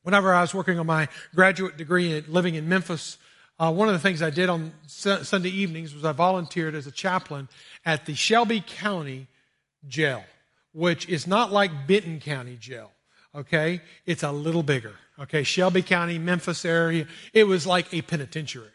Whenever 0.04 0.34
I 0.34 0.42
was 0.42 0.54
working 0.54 0.80
on 0.80 0.86
my 0.86 1.10
graduate 1.36 1.76
degree 1.76 2.18
and 2.18 2.28
living 2.30 2.56
in 2.56 2.70
Memphis, 2.70 3.18
uh, 3.60 3.72
one 3.72 3.88
of 3.88 3.94
the 3.94 4.00
things 4.00 4.22
I 4.22 4.30
did 4.30 4.50
on 4.50 4.74
Sunday 4.88 5.50
evenings 5.50 5.94
was 5.94 6.04
I 6.04 6.12
volunteered 6.12 6.76
as 6.76 6.88
a 6.88 6.92
chaplain 6.92 7.48
at 7.86 8.06
the 8.06 8.16
Shelby 8.16 8.64
County 8.66 9.28
Jail, 9.88 10.24
which 10.72 11.08
is 11.08 11.28
not 11.28 11.52
like 11.52 11.88
Benton 11.88 12.20
County 12.20 12.58
Jail. 12.60 12.92
Okay, 13.36 13.82
it's 14.06 14.24
a 14.24 14.32
little 14.32 14.64
bigger. 14.64 14.94
Okay, 15.20 15.44
Shelby 15.44 15.82
County, 15.82 16.18
Memphis 16.18 16.66
area. 16.66 17.08
It 17.34 17.46
was 17.46 17.66
like 17.68 17.94
a 17.94 18.02
penitentiary. 18.02 18.68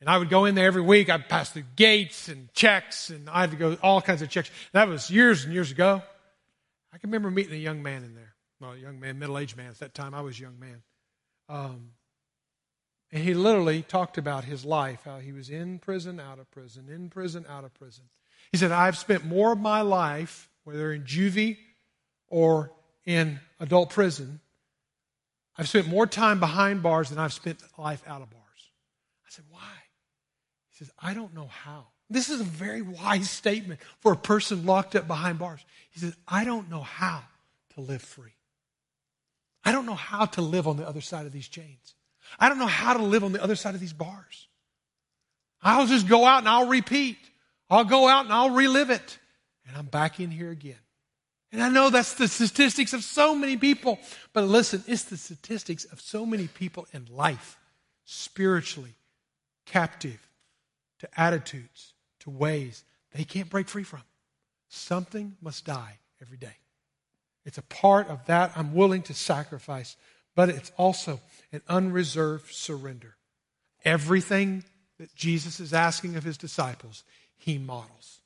And 0.00 0.08
I 0.08 0.16
would 0.16 0.28
go 0.28 0.44
in 0.44 0.54
there 0.54 0.66
every 0.66 0.82
week. 0.82 1.10
I'd 1.10 1.28
pass 1.28 1.50
through 1.50 1.64
gates 1.74 2.28
and 2.28 2.52
checks, 2.54 3.10
and 3.10 3.28
I 3.28 3.40
had 3.40 3.50
to 3.50 3.56
go 3.56 3.76
all 3.82 4.00
kinds 4.00 4.22
of 4.22 4.28
checks. 4.28 4.50
That 4.72 4.88
was 4.88 5.10
years 5.10 5.44
and 5.44 5.52
years 5.52 5.70
ago. 5.70 6.02
I 6.92 6.98
can 6.98 7.10
remember 7.10 7.30
meeting 7.30 7.54
a 7.54 7.56
young 7.56 7.82
man 7.82 8.04
in 8.04 8.14
there. 8.14 8.34
Well, 8.60 8.72
a 8.72 8.76
young 8.76 9.00
man, 9.00 9.18
middle 9.18 9.38
aged 9.38 9.56
man. 9.56 9.68
At 9.68 9.78
that 9.80 9.94
time, 9.94 10.14
I 10.14 10.20
was 10.20 10.38
a 10.38 10.42
young 10.42 10.58
man. 10.58 10.82
Um, 11.48 11.90
and 13.10 13.22
he 13.22 13.34
literally 13.34 13.82
talked 13.82 14.18
about 14.18 14.44
his 14.44 14.64
life, 14.64 15.00
how 15.04 15.18
he 15.18 15.32
was 15.32 15.48
in 15.48 15.78
prison, 15.78 16.20
out 16.20 16.38
of 16.38 16.50
prison, 16.50 16.88
in 16.88 17.08
prison, 17.08 17.46
out 17.48 17.64
of 17.64 17.72
prison. 17.74 18.04
He 18.52 18.58
said, 18.58 18.70
I've 18.70 18.98
spent 18.98 19.24
more 19.24 19.52
of 19.52 19.58
my 19.58 19.80
life, 19.80 20.48
whether 20.64 20.92
in 20.92 21.04
juvie 21.04 21.56
or 22.28 22.72
in 23.06 23.40
adult 23.60 23.90
prison, 23.90 24.40
I've 25.56 25.68
spent 25.68 25.88
more 25.88 26.06
time 26.06 26.38
behind 26.38 26.82
bars 26.82 27.08
than 27.08 27.18
I've 27.18 27.32
spent 27.32 27.60
life 27.78 28.02
out 28.06 28.22
of 28.22 28.30
bars. 28.30 28.42
I 29.26 29.30
said, 29.30 29.44
Why? 29.50 29.72
He 30.70 30.76
says, 30.76 30.90
I 31.00 31.14
don't 31.14 31.34
know 31.34 31.48
how. 31.48 31.86
This 32.10 32.30
is 32.30 32.40
a 32.40 32.44
very 32.44 32.80
wise 32.82 33.28
statement 33.28 33.80
for 34.00 34.12
a 34.12 34.16
person 34.16 34.64
locked 34.64 34.94
up 34.94 35.06
behind 35.06 35.38
bars. 35.38 35.64
He 35.90 36.00
says, 36.00 36.16
I 36.26 36.44
don't 36.44 36.70
know 36.70 36.82
how 36.82 37.22
to 37.74 37.80
live 37.80 38.02
free. 38.02 38.34
I 39.64 39.72
don't 39.72 39.84
know 39.84 39.94
how 39.94 40.26
to 40.26 40.40
live 40.40 40.68
on 40.68 40.76
the 40.76 40.86
other 40.86 41.00
side 41.00 41.26
of 41.26 41.32
these 41.32 41.48
chains. 41.48 41.94
I 42.38 42.48
don't 42.48 42.58
know 42.58 42.66
how 42.66 42.94
to 42.94 43.02
live 43.02 43.24
on 43.24 43.32
the 43.32 43.42
other 43.42 43.56
side 43.56 43.74
of 43.74 43.80
these 43.80 43.92
bars. 43.92 44.48
I'll 45.62 45.86
just 45.86 46.08
go 46.08 46.24
out 46.24 46.38
and 46.38 46.48
I'll 46.48 46.68
repeat. 46.68 47.18
I'll 47.70 47.84
go 47.84 48.08
out 48.08 48.24
and 48.24 48.32
I'll 48.32 48.50
relive 48.50 48.90
it. 48.90 49.18
And 49.66 49.76
I'm 49.76 49.86
back 49.86 50.20
in 50.20 50.30
here 50.30 50.50
again. 50.50 50.78
And 51.52 51.62
I 51.62 51.68
know 51.68 51.90
that's 51.90 52.14
the 52.14 52.28
statistics 52.28 52.92
of 52.92 53.02
so 53.02 53.34
many 53.34 53.56
people, 53.56 53.98
but 54.32 54.44
listen, 54.44 54.84
it's 54.86 55.04
the 55.04 55.16
statistics 55.16 55.84
of 55.86 56.00
so 56.00 56.26
many 56.26 56.46
people 56.46 56.86
in 56.92 57.06
life, 57.10 57.58
spiritually 58.04 58.94
captive 59.64 60.20
to 60.98 61.08
attitudes, 61.20 61.94
to 62.20 62.30
ways 62.30 62.84
they 63.14 63.24
can't 63.24 63.48
break 63.48 63.68
free 63.68 63.82
from. 63.82 64.02
Something 64.68 65.36
must 65.40 65.64
die 65.64 65.98
every 66.20 66.36
day. 66.36 66.56
It's 67.46 67.58
a 67.58 67.62
part 67.62 68.08
of 68.08 68.26
that 68.26 68.52
I'm 68.54 68.74
willing 68.74 69.02
to 69.02 69.14
sacrifice 69.14 69.96
but 70.38 70.50
it's 70.50 70.70
also 70.76 71.18
an 71.50 71.62
unreserved 71.68 72.54
surrender. 72.54 73.16
Everything 73.84 74.62
that 75.00 75.12
Jesus 75.12 75.58
is 75.58 75.74
asking 75.74 76.14
of 76.14 76.22
his 76.22 76.38
disciples, 76.38 77.02
he 77.36 77.58
models. 77.58 78.20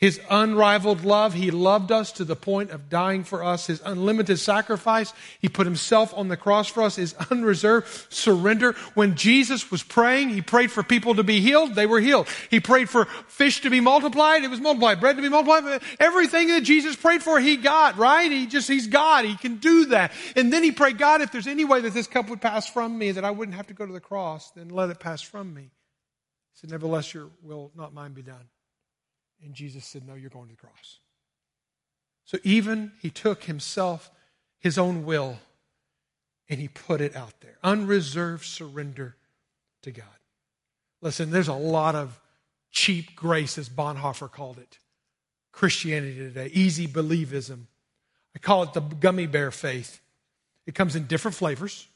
His 0.00 0.18
unrivaled 0.30 1.04
love, 1.04 1.34
He 1.34 1.50
loved 1.50 1.92
us 1.92 2.10
to 2.12 2.24
the 2.24 2.34
point 2.34 2.70
of 2.70 2.88
dying 2.88 3.22
for 3.22 3.44
us. 3.44 3.66
His 3.66 3.82
unlimited 3.84 4.38
sacrifice, 4.38 5.12
He 5.40 5.50
put 5.50 5.66
Himself 5.66 6.14
on 6.16 6.28
the 6.28 6.38
cross 6.38 6.68
for 6.68 6.82
us. 6.82 6.96
His 6.96 7.12
unreserved 7.30 8.10
surrender. 8.10 8.72
When 8.94 9.14
Jesus 9.14 9.70
was 9.70 9.82
praying, 9.82 10.30
He 10.30 10.40
prayed 10.40 10.72
for 10.72 10.82
people 10.82 11.16
to 11.16 11.22
be 11.22 11.40
healed. 11.40 11.74
They 11.74 11.84
were 11.84 12.00
healed. 12.00 12.28
He 12.48 12.60
prayed 12.60 12.88
for 12.88 13.04
fish 13.28 13.60
to 13.60 13.68
be 13.68 13.80
multiplied. 13.80 14.42
It 14.42 14.48
was 14.48 14.58
multiplied. 14.58 15.00
Bread 15.00 15.16
to 15.16 15.22
be 15.22 15.28
multiplied. 15.28 15.82
Everything 16.00 16.48
that 16.48 16.62
Jesus 16.62 16.96
prayed 16.96 17.22
for, 17.22 17.38
He 17.38 17.58
got, 17.58 17.98
right? 17.98 18.32
He 18.32 18.46
just, 18.46 18.68
He's 18.68 18.86
God. 18.86 19.26
He 19.26 19.36
can 19.36 19.56
do 19.56 19.84
that. 19.86 20.12
And 20.34 20.50
then 20.50 20.62
He 20.62 20.72
prayed, 20.72 20.96
God, 20.96 21.20
if 21.20 21.30
there's 21.30 21.46
any 21.46 21.66
way 21.66 21.82
that 21.82 21.92
this 21.92 22.06
cup 22.06 22.30
would 22.30 22.40
pass 22.40 22.66
from 22.66 22.96
me, 22.96 23.12
that 23.12 23.26
I 23.26 23.32
wouldn't 23.32 23.54
have 23.54 23.66
to 23.66 23.74
go 23.74 23.84
to 23.84 23.92
the 23.92 24.00
cross, 24.00 24.50
then 24.52 24.70
let 24.70 24.88
it 24.88 24.98
pass 24.98 25.20
from 25.20 25.52
me. 25.52 25.64
He 25.64 25.68
said, 26.54 26.70
nevertheless, 26.70 27.12
your 27.12 27.28
will, 27.42 27.70
not 27.76 27.92
mine, 27.92 28.14
be 28.14 28.22
done. 28.22 28.48
And 29.44 29.54
Jesus 29.54 29.84
said, 29.84 30.06
No, 30.06 30.14
you're 30.14 30.30
going 30.30 30.48
to 30.48 30.54
the 30.54 30.60
cross. 30.60 30.98
So 32.24 32.38
even 32.44 32.92
he 33.00 33.10
took 33.10 33.44
himself, 33.44 34.10
his 34.58 34.78
own 34.78 35.04
will, 35.04 35.38
and 36.48 36.60
he 36.60 36.68
put 36.68 37.00
it 37.00 37.16
out 37.16 37.34
there. 37.40 37.56
Unreserved 37.62 38.44
surrender 38.44 39.16
to 39.82 39.90
God. 39.90 40.06
Listen, 41.00 41.30
there's 41.30 41.48
a 41.48 41.54
lot 41.54 41.94
of 41.94 42.20
cheap 42.70 43.16
grace, 43.16 43.58
as 43.58 43.68
Bonhoeffer 43.68 44.30
called 44.30 44.58
it. 44.58 44.78
Christianity 45.52 46.14
today, 46.14 46.50
easy 46.52 46.86
believism. 46.86 47.66
I 48.34 48.38
call 48.38 48.62
it 48.62 48.72
the 48.72 48.80
gummy 48.80 49.26
bear 49.26 49.50
faith. 49.50 50.00
It 50.66 50.74
comes 50.74 50.94
in 50.94 51.06
different 51.06 51.36
flavors. 51.36 51.88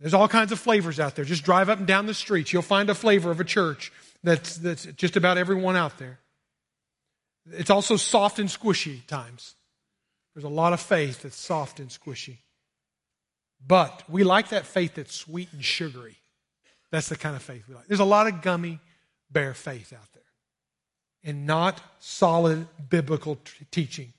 There's 0.00 0.14
all 0.14 0.28
kinds 0.28 0.50
of 0.50 0.58
flavors 0.58 0.98
out 0.98 1.14
there. 1.14 1.24
Just 1.24 1.44
drive 1.44 1.68
up 1.68 1.78
and 1.78 1.86
down 1.86 2.06
the 2.06 2.14
streets. 2.14 2.52
You'll 2.52 2.62
find 2.62 2.90
a 2.90 2.94
flavor 2.94 3.30
of 3.30 3.38
a 3.38 3.44
church 3.44 3.92
that's, 4.24 4.56
that's 4.56 4.86
just 4.86 5.16
about 5.16 5.38
everyone 5.38 5.76
out 5.76 5.98
there. 5.98 6.18
It's 7.52 7.70
also 7.70 7.96
soft 7.96 8.38
and 8.38 8.48
squishy 8.48 9.06
times. 9.06 9.54
There's 10.34 10.44
a 10.44 10.48
lot 10.48 10.72
of 10.72 10.80
faith 10.80 11.22
that's 11.22 11.36
soft 11.36 11.78
and 11.78 11.90
squishy. 11.90 12.38
But 13.64 14.02
we 14.08 14.24
like 14.24 14.48
that 14.48 14.66
faith 14.66 14.94
that's 14.94 15.14
sweet 15.14 15.48
and 15.52 15.64
sugary. 15.64 16.16
That's 16.90 17.08
the 17.08 17.16
kind 17.16 17.36
of 17.36 17.42
faith 17.42 17.64
we 17.68 17.74
like. 17.74 17.86
There's 17.86 18.00
a 18.00 18.04
lot 18.04 18.26
of 18.26 18.42
gummy 18.42 18.80
bear 19.30 19.54
faith 19.54 19.92
out 19.92 20.12
there 20.14 20.22
and 21.22 21.46
not 21.46 21.80
solid 21.98 22.66
biblical 22.88 23.36
t- 23.36 23.66
teaching. 23.70 24.12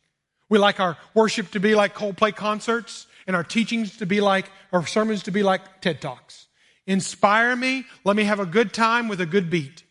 We 0.49 0.59
like 0.59 0.79
our 0.79 0.97
worship 1.13 1.51
to 1.51 1.59
be 1.59 1.73
like 1.73 1.95
Coldplay 1.95 2.35
concerts 2.35 3.07
and 3.25 3.35
our 3.35 3.43
teachings 3.43 3.97
to 3.97 4.05
be 4.05 4.21
like, 4.21 4.49
our 4.71 4.85
sermons 4.85 5.23
to 5.23 5.31
be 5.31 5.41
like 5.41 5.81
TED 5.81 6.01
Talks. 6.01 6.45
Inspire 6.85 7.55
me. 7.55 7.85
Let 8.03 8.15
me 8.15 8.25
have 8.25 8.39
a 8.39 8.45
good 8.45 8.71
time 8.71 9.07
with 9.07 9.19
a 9.19 9.25
good 9.25 9.49
beat. 9.49 9.84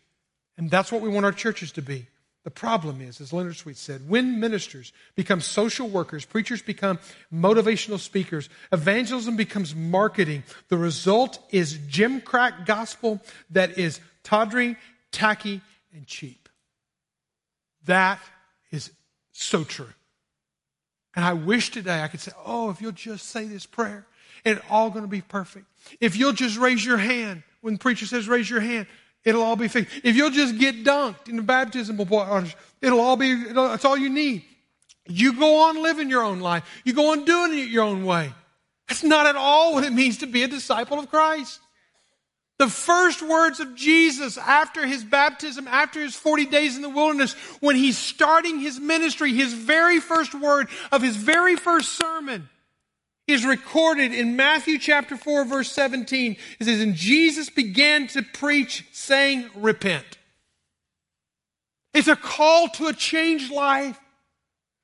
And 0.57 0.71
that's 0.71 0.91
what 0.91 1.01
we 1.01 1.09
want 1.09 1.25
our 1.25 1.31
churches 1.31 1.71
to 1.73 1.81
be. 1.81 2.07
The 2.45 2.51
problem 2.51 3.01
is, 3.01 3.19
as 3.21 3.33
Leonard 3.33 3.55
Sweet 3.55 3.75
said, 3.75 4.07
when 4.07 4.39
ministers 4.39 4.93
become 5.15 5.41
social 5.41 5.87
workers, 5.87 6.25
preachers 6.25 6.61
become 6.61 6.99
motivational 7.33 7.97
speakers, 7.97 8.49
evangelism 8.71 9.35
becomes 9.35 9.73
marketing, 9.73 10.43
the 10.69 10.77
result 10.77 11.39
is 11.49 11.75
gimcrack 11.75 12.67
gospel 12.67 13.19
that 13.49 13.79
is 13.79 13.99
tawdry, 14.23 14.77
tacky, 15.11 15.61
and 15.91 16.05
cheap. 16.05 16.47
That 17.87 18.19
is 18.69 18.91
so 19.31 19.63
true. 19.63 19.89
And 21.15 21.25
I 21.25 21.33
wish 21.33 21.71
today 21.71 22.03
I 22.03 22.07
could 22.07 22.19
say, 22.19 22.31
oh, 22.45 22.69
if 22.69 22.79
you'll 22.79 22.91
just 22.91 23.29
say 23.29 23.45
this 23.45 23.65
prayer, 23.65 24.05
it's 24.43 24.61
all 24.69 24.91
going 24.91 25.03
to 25.03 25.09
be 25.09 25.21
perfect. 25.21 25.65
If 25.99 26.15
you'll 26.15 26.33
just 26.33 26.59
raise 26.59 26.85
your 26.85 26.97
hand, 26.97 27.41
when 27.61 27.73
the 27.73 27.79
preacher 27.79 28.05
says 28.05 28.27
raise 28.27 28.47
your 28.47 28.59
hand, 28.59 28.85
it'll 29.25 29.41
all 29.41 29.55
be 29.55 29.67
fixed. 29.67 29.93
If 30.03 30.15
you'll 30.15 30.29
just 30.29 30.57
get 30.57 30.83
dunked 30.85 31.27
in 31.27 31.35
the 31.35 31.41
baptismal 31.41 32.05
waters, 32.05 32.55
it'll 32.81 33.01
all 33.01 33.17
be, 33.17 33.31
it'll, 33.31 33.67
that's 33.69 33.83
all 33.83 33.97
you 33.97 34.09
need. 34.09 34.43
You 35.07 35.33
go 35.33 35.63
on 35.67 35.83
living 35.83 36.09
your 36.09 36.23
own 36.23 36.39
life. 36.39 36.63
You 36.85 36.93
go 36.93 37.11
on 37.11 37.25
doing 37.25 37.57
it 37.57 37.69
your 37.69 37.83
own 37.83 38.05
way. 38.05 38.31
That's 38.87 39.03
not 39.03 39.25
at 39.25 39.35
all 39.35 39.73
what 39.73 39.83
it 39.83 39.93
means 39.93 40.19
to 40.19 40.27
be 40.27 40.43
a 40.43 40.47
disciple 40.47 40.99
of 40.99 41.09
Christ. 41.09 41.59
The 42.57 42.69
first 42.69 43.21
words 43.21 43.59
of 43.59 43.75
Jesus 43.75 44.37
after 44.37 44.87
his 44.87 45.03
baptism, 45.03 45.67
after 45.67 45.99
his 45.99 46.15
40 46.15 46.45
days 46.45 46.77
in 46.77 46.81
the 46.81 46.89
wilderness, 46.89 47.33
when 47.59 47.75
he's 47.75 47.97
starting 47.97 48.59
his 48.59 48.79
ministry, 48.79 49.33
his 49.33 49.53
very 49.53 49.99
first 49.99 50.33
word 50.33 50.69
of 50.91 51.01
his 51.01 51.17
very 51.17 51.57
first 51.57 51.93
sermon 51.93 52.47
is 53.27 53.45
recorded 53.45 54.13
in 54.13 54.35
Matthew 54.35 54.77
chapter 54.77 55.17
4 55.17 55.45
verse 55.45 55.71
17. 55.71 56.37
It 56.59 56.65
says, 56.65 56.81
and 56.81 56.95
Jesus 56.95 57.49
began 57.49 58.07
to 58.07 58.21
preach 58.21 58.85
saying, 58.91 59.49
repent. 59.55 60.05
It's 61.93 62.07
a 62.07 62.15
call 62.15 62.67
to 62.69 62.87
a 62.87 62.93
changed 62.93 63.51
life. 63.51 63.99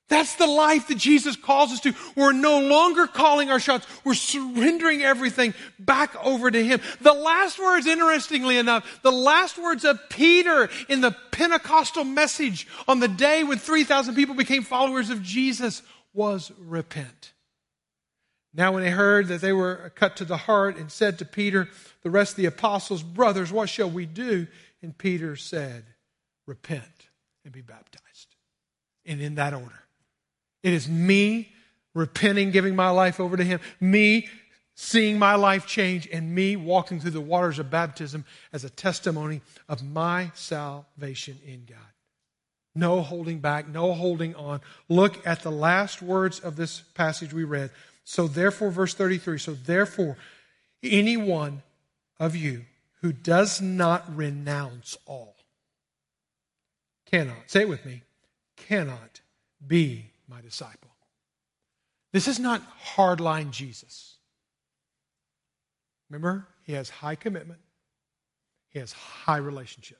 That's 0.07 0.35
the 0.35 0.47
life 0.47 0.89
that 0.89 0.97
Jesus 0.97 1.37
calls 1.37 1.71
us 1.71 1.79
to. 1.81 1.93
We're 2.17 2.33
no 2.33 2.59
longer 2.59 3.07
calling 3.07 3.49
our 3.49 3.61
shots. 3.61 3.87
We're 4.03 4.13
surrendering 4.13 5.01
everything 5.03 5.53
back 5.79 6.13
over 6.21 6.51
to 6.51 6.65
Him. 6.65 6.81
The 6.99 7.13
last 7.13 7.57
words, 7.57 7.87
interestingly 7.87 8.57
enough, 8.57 9.01
the 9.03 9.11
last 9.11 9.57
words 9.57 9.85
of 9.85 9.97
Peter 10.09 10.69
in 10.89 10.99
the 10.99 11.15
Pentecostal 11.31 12.03
message 12.03 12.67
on 12.89 12.99
the 12.99 13.07
day 13.07 13.45
when 13.45 13.57
3,000 13.57 14.13
people 14.15 14.35
became 14.35 14.63
followers 14.63 15.09
of 15.09 15.23
Jesus 15.23 15.81
was 16.13 16.51
repent. 16.59 17.30
Now, 18.53 18.73
when 18.73 18.83
they 18.83 18.91
heard 18.91 19.27
that 19.27 19.41
they 19.41 19.53
were 19.53 19.91
cut 19.95 20.17
to 20.17 20.25
the 20.25 20.37
heart 20.37 20.77
and 20.77 20.91
said 20.91 21.19
to 21.19 21.25
Peter, 21.25 21.69
the 22.03 22.09
rest 22.09 22.33
of 22.33 22.37
the 22.37 22.45
apostles, 22.45 23.01
Brothers, 23.01 23.51
what 23.51 23.69
shall 23.69 23.89
we 23.89 24.05
do? 24.05 24.47
And 24.81 24.97
Peter 24.97 25.35
said, 25.35 25.85
Repent 26.45 27.09
and 27.45 27.53
be 27.53 27.61
baptized. 27.61 28.35
And 29.05 29.21
in 29.21 29.35
that 29.35 29.53
order. 29.53 29.83
It 30.63 30.73
is 30.73 30.89
me 30.89 31.51
repenting, 31.93 32.51
giving 32.51 32.75
my 32.75 32.89
life 32.89 33.19
over 33.19 33.37
to 33.37 33.43
Him, 33.43 33.59
me 33.79 34.27
seeing 34.75 35.19
my 35.19 35.35
life 35.35 35.65
change, 35.65 36.07
and 36.11 36.33
me 36.33 36.55
walking 36.55 36.99
through 36.99 37.11
the 37.11 37.21
waters 37.21 37.59
of 37.59 37.69
baptism 37.69 38.25
as 38.51 38.63
a 38.63 38.69
testimony 38.69 39.41
of 39.69 39.83
my 39.83 40.31
salvation 40.33 41.39
in 41.45 41.65
God. 41.65 41.77
No 42.73 43.01
holding 43.01 43.39
back, 43.39 43.67
no 43.67 43.93
holding 43.93 44.33
on. 44.35 44.61
Look 44.87 45.25
at 45.27 45.41
the 45.41 45.51
last 45.51 46.01
words 46.01 46.39
of 46.39 46.55
this 46.55 46.79
passage 46.79 47.33
we 47.33 47.43
read. 47.43 47.69
So, 48.03 48.27
therefore, 48.27 48.71
verse 48.71 48.93
33 48.93 49.37
so, 49.37 49.53
therefore, 49.53 50.17
anyone 50.83 51.61
of 52.19 52.35
you 52.35 52.65
who 53.01 53.13
does 53.13 53.61
not 53.61 54.15
renounce 54.15 54.97
all 55.05 55.35
cannot, 57.05 57.49
say 57.49 57.61
it 57.61 57.69
with 57.69 57.85
me, 57.85 58.03
cannot 58.55 59.21
be 59.65 60.11
my 60.27 60.41
disciple. 60.41 60.89
This 62.11 62.27
is 62.27 62.39
not 62.39 62.61
hardline 62.95 63.51
Jesus. 63.51 64.17
Remember, 66.09 66.47
he 66.63 66.73
has 66.73 66.89
high 66.89 67.15
commitment, 67.15 67.59
he 68.69 68.79
has 68.79 68.91
high 68.91 69.37
relationship. 69.37 69.99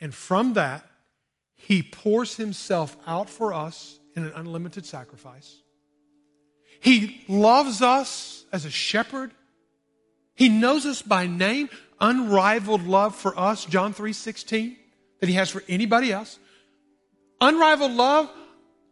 And 0.00 0.14
from 0.14 0.54
that, 0.54 0.84
he 1.54 1.82
pours 1.82 2.36
himself 2.36 2.96
out 3.06 3.30
for 3.30 3.54
us 3.54 4.00
in 4.16 4.24
an 4.24 4.32
unlimited 4.34 4.84
sacrifice. 4.84 5.61
He 6.82 7.24
loves 7.28 7.80
us 7.80 8.44
as 8.52 8.64
a 8.64 8.70
shepherd. 8.70 9.32
He 10.34 10.48
knows 10.48 10.84
us 10.84 11.00
by 11.00 11.26
name, 11.26 11.70
unrivaled 12.00 12.86
love 12.86 13.14
for 13.14 13.38
us, 13.38 13.64
John 13.64 13.94
3:16, 13.94 14.76
that 15.20 15.28
he 15.28 15.36
has 15.36 15.48
for 15.48 15.62
anybody 15.68 16.12
else. 16.12 16.38
Unrivaled 17.40 17.92
love, 17.92 18.30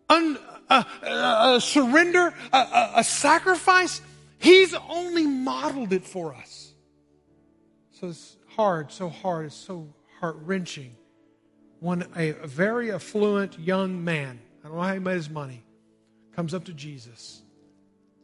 un, 0.09 0.38
uh, 0.68 0.85
uh, 1.03 1.61
surrender, 1.61 2.33
a 2.53 3.03
sacrifice. 3.05 4.00
He's 4.38 4.72
only 4.88 5.26
modeled 5.26 5.92
it 5.92 6.05
for 6.05 6.35
us. 6.35 6.72
So 7.90 8.09
it's 8.09 8.37
hard, 8.57 8.92
so 8.92 9.09
hard, 9.09 9.46
it's 9.46 9.55
so 9.57 9.92
heart 10.20 10.37
wrenching 10.42 10.96
when 11.81 12.07
a, 12.14 12.31
a 12.31 12.46
very 12.46 12.92
affluent 12.92 13.59
young 13.59 14.05
man, 14.05 14.38
I 14.62 14.68
don't 14.68 14.76
know 14.76 14.83
how 14.83 14.92
he 14.94 15.00
made 15.00 15.16
his 15.16 15.31
money, 15.31 15.64
comes 16.37 16.55
up 16.55 16.64
to 16.64 16.72
Jesus, 16.72 17.42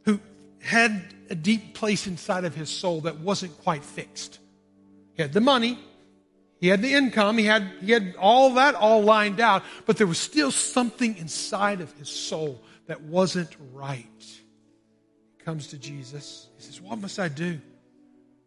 who 0.07 0.21
had 0.61 1.03
a 1.29 1.35
deep 1.35 1.75
place 1.75 2.07
inside 2.07 2.45
of 2.45 2.55
his 2.55 2.69
soul 2.69 3.01
that 3.01 3.19
wasn't 3.19 3.55
quite 3.59 3.83
fixed. 3.83 4.39
He 5.15 5.21
had 5.21 5.33
the 5.33 5.41
money, 5.41 5.77
he 6.61 6.69
had 6.69 6.81
the 6.81 6.93
income, 6.93 7.37
he 7.37 7.45
had, 7.45 7.69
he 7.81 7.91
had 7.91 8.15
all 8.17 8.53
that 8.53 8.73
all 8.73 9.03
lined 9.03 9.41
out, 9.41 9.63
but 9.85 9.97
there 9.97 10.07
was 10.07 10.17
still 10.17 10.49
something 10.49 11.17
inside 11.17 11.81
of 11.81 11.91
his 11.93 12.09
soul 12.09 12.63
that 12.87 13.01
wasn't 13.01 13.53
right. 13.73 14.05
He 15.37 15.43
comes 15.43 15.67
to 15.67 15.77
Jesus. 15.77 16.47
He 16.55 16.63
says, 16.63 16.81
What 16.81 16.99
must 16.99 17.19
I 17.19 17.27
do 17.27 17.59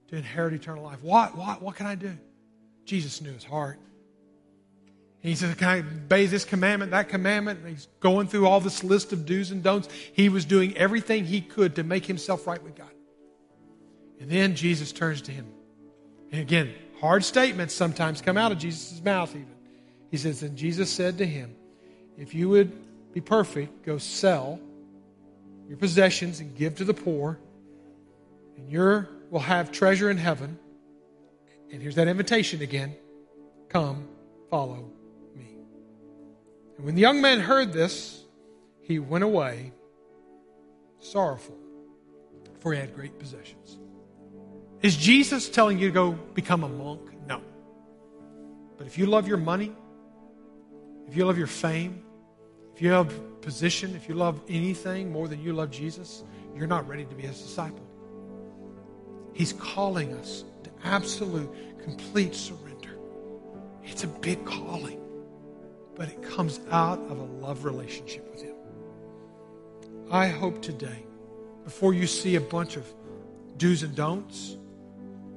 to 0.09 0.17
inherit 0.17 0.55
eternal 0.55 0.83
life? 0.83 1.03
What, 1.03 1.37
what, 1.37 1.61
what 1.61 1.77
can 1.77 1.87
I 1.87 1.95
do? 1.95 2.17
Jesus 2.87 3.21
knew 3.21 3.33
his 3.33 3.45
heart. 3.45 3.79
He 5.23 5.35
says, 5.35 5.55
Can 5.55 5.69
I 5.69 5.79
obey 5.79 6.27
this 6.27 6.45
commandment, 6.45 6.93
that 6.93 7.09
commandment? 7.09 7.61
And 7.61 7.69
he's 7.69 7.89
going 8.01 8.27
through 8.27 8.47
all 8.47 8.61
this 8.61 8.83
list 8.83 9.13
of 9.13 9.27
do's 9.27 9.51
and 9.51 9.63
don'ts. 9.63 9.89
He 10.13 10.29
was 10.29 10.45
doing 10.45 10.77
everything 10.77 11.25
he 11.25 11.41
could 11.41 11.77
to 11.77 11.85
make 11.85 12.07
himself 12.07 12.47
right 12.47 12.63
with 12.63 12.75
God. 12.75 12.91
And 14.19 14.31
then 14.31 14.55
Jesus 14.55 14.93
turns 14.93 15.23
to 15.23 15.33
him. 15.33 15.47
And 16.33 16.41
again, 16.41 16.75
Hard 17.01 17.25
statements 17.25 17.73
sometimes 17.73 18.21
come 18.21 18.37
out 18.37 18.53
of 18.53 18.59
Jesus' 18.59 19.03
mouth, 19.03 19.31
even. 19.31 19.47
He 20.11 20.19
says, 20.19 20.43
And 20.43 20.57
Jesus 20.57 20.91
said 20.91 21.17
to 21.19 21.27
him, 21.27 21.57
If 22.19 22.35
you 22.35 22.51
would 22.51 22.73
be 23.15 23.23
perfect, 23.23 23.87
go 23.87 23.97
sell 23.97 24.61
your 25.67 25.79
possessions 25.79 26.41
and 26.41 26.55
give 26.55 26.77
to 26.77 26.85
the 26.85 26.93
poor, 26.93 27.39
and 28.57 28.71
you 28.71 29.07
will 29.31 29.41
have 29.41 29.73
treasure 29.73 30.11
in 30.11 30.19
heaven. 30.19 30.59
And 31.73 31.81
here's 31.81 31.95
that 31.95 32.07
invitation 32.07 32.61
again 32.61 32.95
come, 33.71 34.07
follow. 34.51 34.91
And 36.81 36.87
when 36.87 36.95
the 36.95 37.03
young 37.03 37.21
man 37.21 37.41
heard 37.41 37.75
this, 37.75 38.25
he 38.81 38.99
went 38.99 39.23
away 39.23 39.73
sorrowful, 40.99 41.59
for 42.61 42.73
he 42.73 42.81
had 42.81 42.95
great 42.95 43.19
possessions. 43.19 43.79
Is 44.81 44.97
Jesus 44.97 45.51
telling 45.51 45.79
you 45.79 45.89
to 45.89 45.93
go 45.93 46.13
become 46.13 46.65
a 46.65 46.71
monk? 46.71 47.03
No. 47.27 47.43
But 48.79 48.87
if 48.87 48.97
you 48.97 49.05
love 49.05 49.29
your 49.29 49.37
money, 49.37 49.73
if 51.07 51.15
you 51.15 51.27
love 51.27 51.37
your 51.37 51.49
fame, 51.49 52.03
if 52.75 52.81
you 52.81 52.93
love 52.93 53.13
position, 53.43 53.95
if 53.95 54.09
you 54.09 54.15
love 54.15 54.41
anything 54.49 55.13
more 55.13 55.29
than 55.29 55.43
you 55.43 55.53
love 55.53 55.71
Jesus, 55.71 56.25
you're 56.57 56.67
not 56.67 56.89
ready 56.89 57.05
to 57.05 57.15
be 57.15 57.25
his 57.25 57.43
disciple. 57.43 57.87
He's 59.35 59.53
calling 59.53 60.15
us 60.15 60.45
to 60.65 60.71
absolute, 60.85 61.53
complete 61.83 62.35
surrender. 62.35 62.97
It's 63.85 64.05
a 64.05 64.09
big 64.09 64.47
calling, 64.47 64.99
but 66.01 66.09
it 66.09 66.23
comes 66.23 66.61
out 66.71 66.99
of 67.11 67.19
a 67.19 67.25
love 67.45 67.67
relationship 67.67 68.27
with 68.33 68.41
him. 68.41 68.55
I 70.11 70.29
hope 70.29 70.63
today, 70.63 71.05
before 71.63 71.93
you 71.93 72.07
see 72.07 72.37
a 72.37 72.41
bunch 72.41 72.79
of 72.79 72.87
do's 73.59 73.83
and 73.83 73.95
don'ts, 73.95 74.57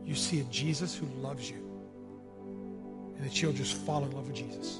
you 0.06 0.16
see 0.16 0.40
a 0.40 0.46
Jesus 0.46 0.96
who 0.96 1.06
loves 1.22 1.50
you 1.50 1.58
and 3.18 3.26
that 3.26 3.42
you'll 3.42 3.52
just 3.52 3.76
fall 3.76 4.06
in 4.06 4.12
love 4.12 4.28
with 4.28 4.38
Jesus. 4.38 4.80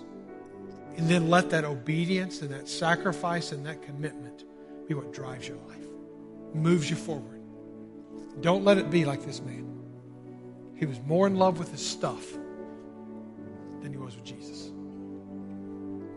And 0.96 1.10
then 1.10 1.30
let 1.30 1.50
that 1.50 1.66
obedience 1.66 2.42
and 2.42 2.52
that 2.52 2.70
sacrifice 2.70 3.52
and 3.52 3.66
that 3.66 3.82
commitment 3.82 4.46
be 4.88 4.94
what 4.94 5.12
drives 5.12 5.50
your 5.50 5.58
life, 5.68 5.86
moves 6.54 6.90
you 6.90 6.96
forward. 6.96 7.42
Don't 8.40 8.64
let 8.64 8.78
it 8.78 8.90
be 8.90 9.04
like 9.04 9.26
this 9.26 9.42
man. 9.42 9.68
He 10.78 10.86
was 10.86 11.02
more 11.02 11.28
in 11.28 11.36
love 11.36 11.60
with 11.60 11.74
his 11.74 11.86
stuff 11.86 12.32
than 13.82 13.92
he 13.92 13.98
was 13.98 14.16
with 14.16 14.24
Jesus. 14.24 14.73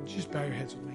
Would 0.06 0.12
you 0.12 0.18
just 0.18 0.30
bow 0.30 0.44
your 0.44 0.52
heads 0.52 0.72
with 0.72 0.84
me? 0.84 0.94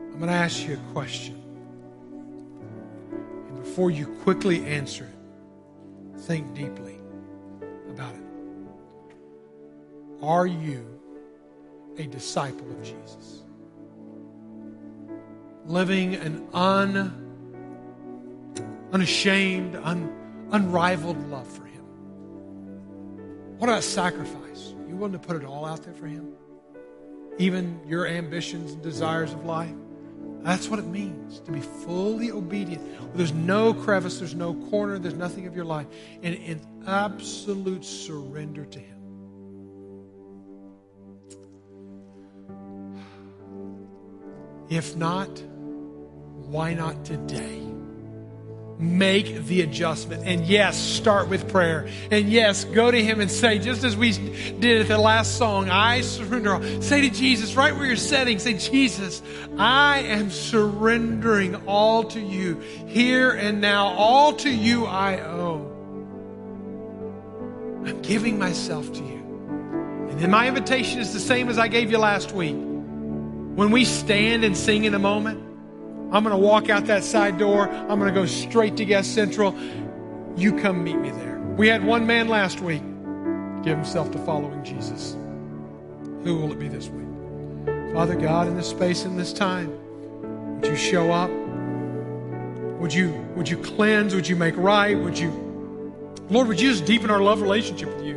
I'm 0.00 0.18
going 0.18 0.28
to 0.28 0.32
ask 0.32 0.66
you 0.66 0.78
a 0.82 0.92
question. 0.94 1.38
And 3.48 3.58
before 3.58 3.90
you 3.90 4.06
quickly 4.22 4.64
answer 4.64 5.04
it, 5.04 6.20
think 6.22 6.54
deeply 6.54 6.98
about 7.90 8.14
it. 8.14 8.22
Are 10.22 10.46
you 10.46 10.86
a 11.98 12.06
disciple 12.06 12.70
of 12.70 12.82
Jesus? 12.82 13.42
Living 15.66 16.14
an 16.14 16.48
un, 16.54 17.12
unashamed, 18.94 19.76
un, 19.76 20.16
unrivaled 20.52 21.30
love 21.30 21.46
for 21.46 21.64
Him. 21.64 21.84
What 23.58 23.68
about 23.68 23.82
sacrifice? 23.82 24.74
You 24.88 24.96
willing 24.96 25.12
to 25.12 25.18
put 25.18 25.36
it 25.36 25.44
all 25.44 25.64
out 25.64 25.82
there 25.82 25.94
for 25.94 26.06
Him? 26.06 26.32
Even 27.38 27.80
your 27.86 28.06
ambitions 28.06 28.72
and 28.72 28.82
desires 28.82 29.32
of 29.32 29.44
life? 29.44 29.74
That's 30.42 30.68
what 30.68 30.78
it 30.78 30.86
means 30.86 31.40
to 31.40 31.52
be 31.52 31.60
fully 31.60 32.30
obedient. 32.30 33.14
There's 33.14 33.32
no 33.32 33.74
crevice, 33.74 34.18
there's 34.18 34.34
no 34.34 34.54
corner, 34.54 34.98
there's 34.98 35.14
nothing 35.14 35.46
of 35.46 35.54
your 35.54 35.66
life. 35.66 35.86
And 36.22 36.34
in 36.34 36.60
absolute 36.86 37.84
surrender 37.84 38.64
to 38.64 38.78
Him. 38.78 39.00
If 44.70 44.96
not, 44.96 45.28
why 46.46 46.74
not 46.74 47.04
today? 47.04 47.69
Make 48.80 49.44
the 49.44 49.60
adjustment. 49.60 50.26
And 50.26 50.46
yes, 50.46 50.78
start 50.78 51.28
with 51.28 51.50
prayer. 51.50 51.86
And 52.10 52.30
yes, 52.30 52.64
go 52.64 52.90
to 52.90 53.04
Him 53.04 53.20
and 53.20 53.30
say, 53.30 53.58
just 53.58 53.84
as 53.84 53.94
we 53.94 54.12
did 54.12 54.80
at 54.80 54.88
the 54.88 54.96
last 54.96 55.36
song, 55.36 55.68
I 55.68 56.00
surrender 56.00 56.54
all. 56.54 56.80
Say 56.80 57.02
to 57.02 57.10
Jesus, 57.10 57.54
right 57.54 57.76
where 57.76 57.84
you're 57.84 57.96
sitting, 57.96 58.38
say, 58.38 58.54
Jesus, 58.54 59.20
I 59.58 59.98
am 59.98 60.30
surrendering 60.30 61.56
all 61.66 62.04
to 62.04 62.20
you 62.20 62.58
here 62.86 63.32
and 63.32 63.60
now. 63.60 63.88
All 63.88 64.32
to 64.36 64.50
you 64.50 64.86
I 64.86 65.20
owe. 65.20 65.66
I'm 67.84 68.00
giving 68.00 68.38
myself 68.38 68.90
to 68.94 69.00
you. 69.00 69.20
And 70.08 70.18
then 70.18 70.30
my 70.30 70.48
invitation 70.48 71.00
is 71.00 71.12
the 71.12 71.20
same 71.20 71.50
as 71.50 71.58
I 71.58 71.68
gave 71.68 71.90
you 71.90 71.98
last 71.98 72.32
week. 72.32 72.56
When 72.56 73.70
we 73.72 73.84
stand 73.84 74.42
and 74.42 74.56
sing 74.56 74.84
in 74.84 74.94
a 74.94 74.98
moment, 74.98 75.49
I'm 76.12 76.24
going 76.24 76.34
to 76.34 76.36
walk 76.36 76.68
out 76.68 76.86
that 76.86 77.04
side 77.04 77.38
door. 77.38 77.68
I'm 77.68 77.98
going 78.00 78.12
to 78.12 78.20
go 78.20 78.26
straight 78.26 78.76
to 78.78 78.84
Guest 78.84 79.14
Central. 79.14 79.56
You 80.36 80.56
come 80.58 80.82
meet 80.82 80.98
me 80.98 81.10
there. 81.10 81.38
We 81.56 81.68
had 81.68 81.84
one 81.84 82.06
man 82.06 82.28
last 82.28 82.60
week 82.60 82.82
give 83.62 83.76
himself 83.76 84.10
to 84.12 84.18
following 84.18 84.64
Jesus. 84.64 85.16
Who 86.24 86.36
will 86.36 86.52
it 86.52 86.58
be 86.58 86.68
this 86.68 86.88
week? 86.88 87.06
Father 87.92 88.16
God, 88.16 88.48
in 88.48 88.56
this 88.56 88.68
space, 88.68 89.04
in 89.04 89.16
this 89.16 89.32
time, 89.32 89.70
would 90.60 90.66
you 90.66 90.76
show 90.76 91.12
up? 91.12 91.30
Would 92.80 92.92
you, 92.92 93.10
would 93.36 93.48
you 93.48 93.58
cleanse? 93.58 94.14
Would 94.14 94.26
you 94.26 94.36
make 94.36 94.56
right? 94.56 94.98
Would 94.98 95.18
you, 95.18 95.30
Lord, 96.28 96.48
would 96.48 96.60
you 96.60 96.70
just 96.70 96.86
deepen 96.86 97.10
our 97.10 97.20
love 97.20 97.40
relationship 97.40 97.94
with 97.94 98.04
you? 98.04 98.16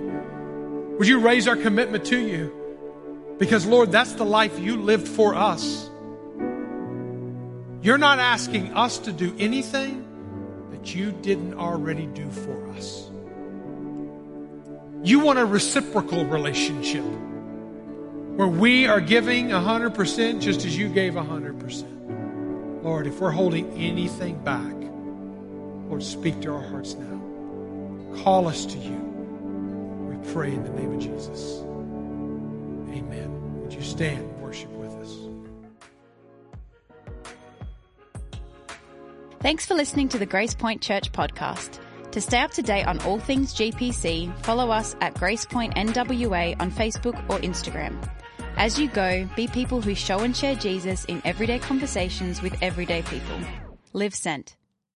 Would 0.98 1.08
you 1.08 1.20
raise 1.20 1.48
our 1.48 1.56
commitment 1.56 2.06
to 2.06 2.18
you? 2.18 2.52
Because, 3.38 3.66
Lord, 3.66 3.92
that's 3.92 4.14
the 4.14 4.26
life 4.26 4.60
you 4.60 4.78
lived 4.78 5.08
for 5.08 5.36
us. 5.36 5.90
You're 7.84 7.98
not 7.98 8.18
asking 8.20 8.74
us 8.76 8.98
to 9.00 9.12
do 9.12 9.36
anything 9.38 10.08
that 10.72 10.96
you 10.96 11.12
didn't 11.12 11.56
already 11.56 12.06
do 12.06 12.32
for 12.32 12.70
us. 12.70 13.10
You 15.04 15.20
want 15.20 15.38
a 15.38 15.46
reciprocal 15.46 16.24
relationship 16.24 17.04
where 18.38 18.48
we 18.48 18.88
are 18.88 19.02
giving 19.02 19.50
100% 19.50 20.40
just 20.40 20.64
as 20.66 20.78
you 20.78 20.88
gave 20.88 21.16
100%. 21.16 22.84
Lord, 22.86 23.06
if 23.06 23.20
we're 23.20 23.32
holding 23.32 23.70
anything 23.74 24.42
back, 24.46 24.74
Lord, 25.90 26.04
speak 26.04 26.40
to 26.44 26.54
our 26.54 26.62
hearts 26.62 26.96
now. 26.96 28.24
Call 28.24 28.48
us 28.48 28.66
to 28.66 28.78
you. 28.78 28.96
We 30.10 30.32
pray 30.32 30.54
in 30.54 30.64
the 30.64 30.70
name 30.70 30.94
of 30.94 31.00
Jesus. 31.00 31.60
Amen. 32.98 33.60
Would 33.62 33.74
you 33.74 33.82
stand 33.82 34.33
Thanks 39.44 39.66
for 39.66 39.74
listening 39.74 40.08
to 40.08 40.18
the 40.18 40.26
Grace 40.26 40.54
Point 40.54 40.82
Church 40.82 41.12
podcast. 41.12 41.82
To 42.12 42.22
stay 42.22 42.40
up 42.40 42.52
to 42.52 42.62
date 42.62 42.86
on 42.86 43.02
all 43.02 43.20
things 43.20 43.54
GPC, 43.54 44.34
follow 44.46 44.72
us 44.72 44.96
at 45.02 45.16
Grace 45.16 45.44
Point 45.44 45.76
NWA 45.76 46.56
on 46.62 46.72
Facebook 46.72 47.22
or 47.30 47.40
Instagram. 47.40 47.94
As 48.56 48.80
you 48.80 48.88
go, 48.88 49.28
be 49.36 49.50
people 49.50 49.82
who 49.82 49.96
show 49.96 50.20
and 50.20 50.34
share 50.34 50.56
Jesus 50.56 51.04
in 51.06 51.22
everyday 51.26 51.60
conversations 51.60 52.42
with 52.42 52.56
everyday 52.62 53.02
people. 53.02 53.38
Live 53.92 54.16
sent. 54.16 54.56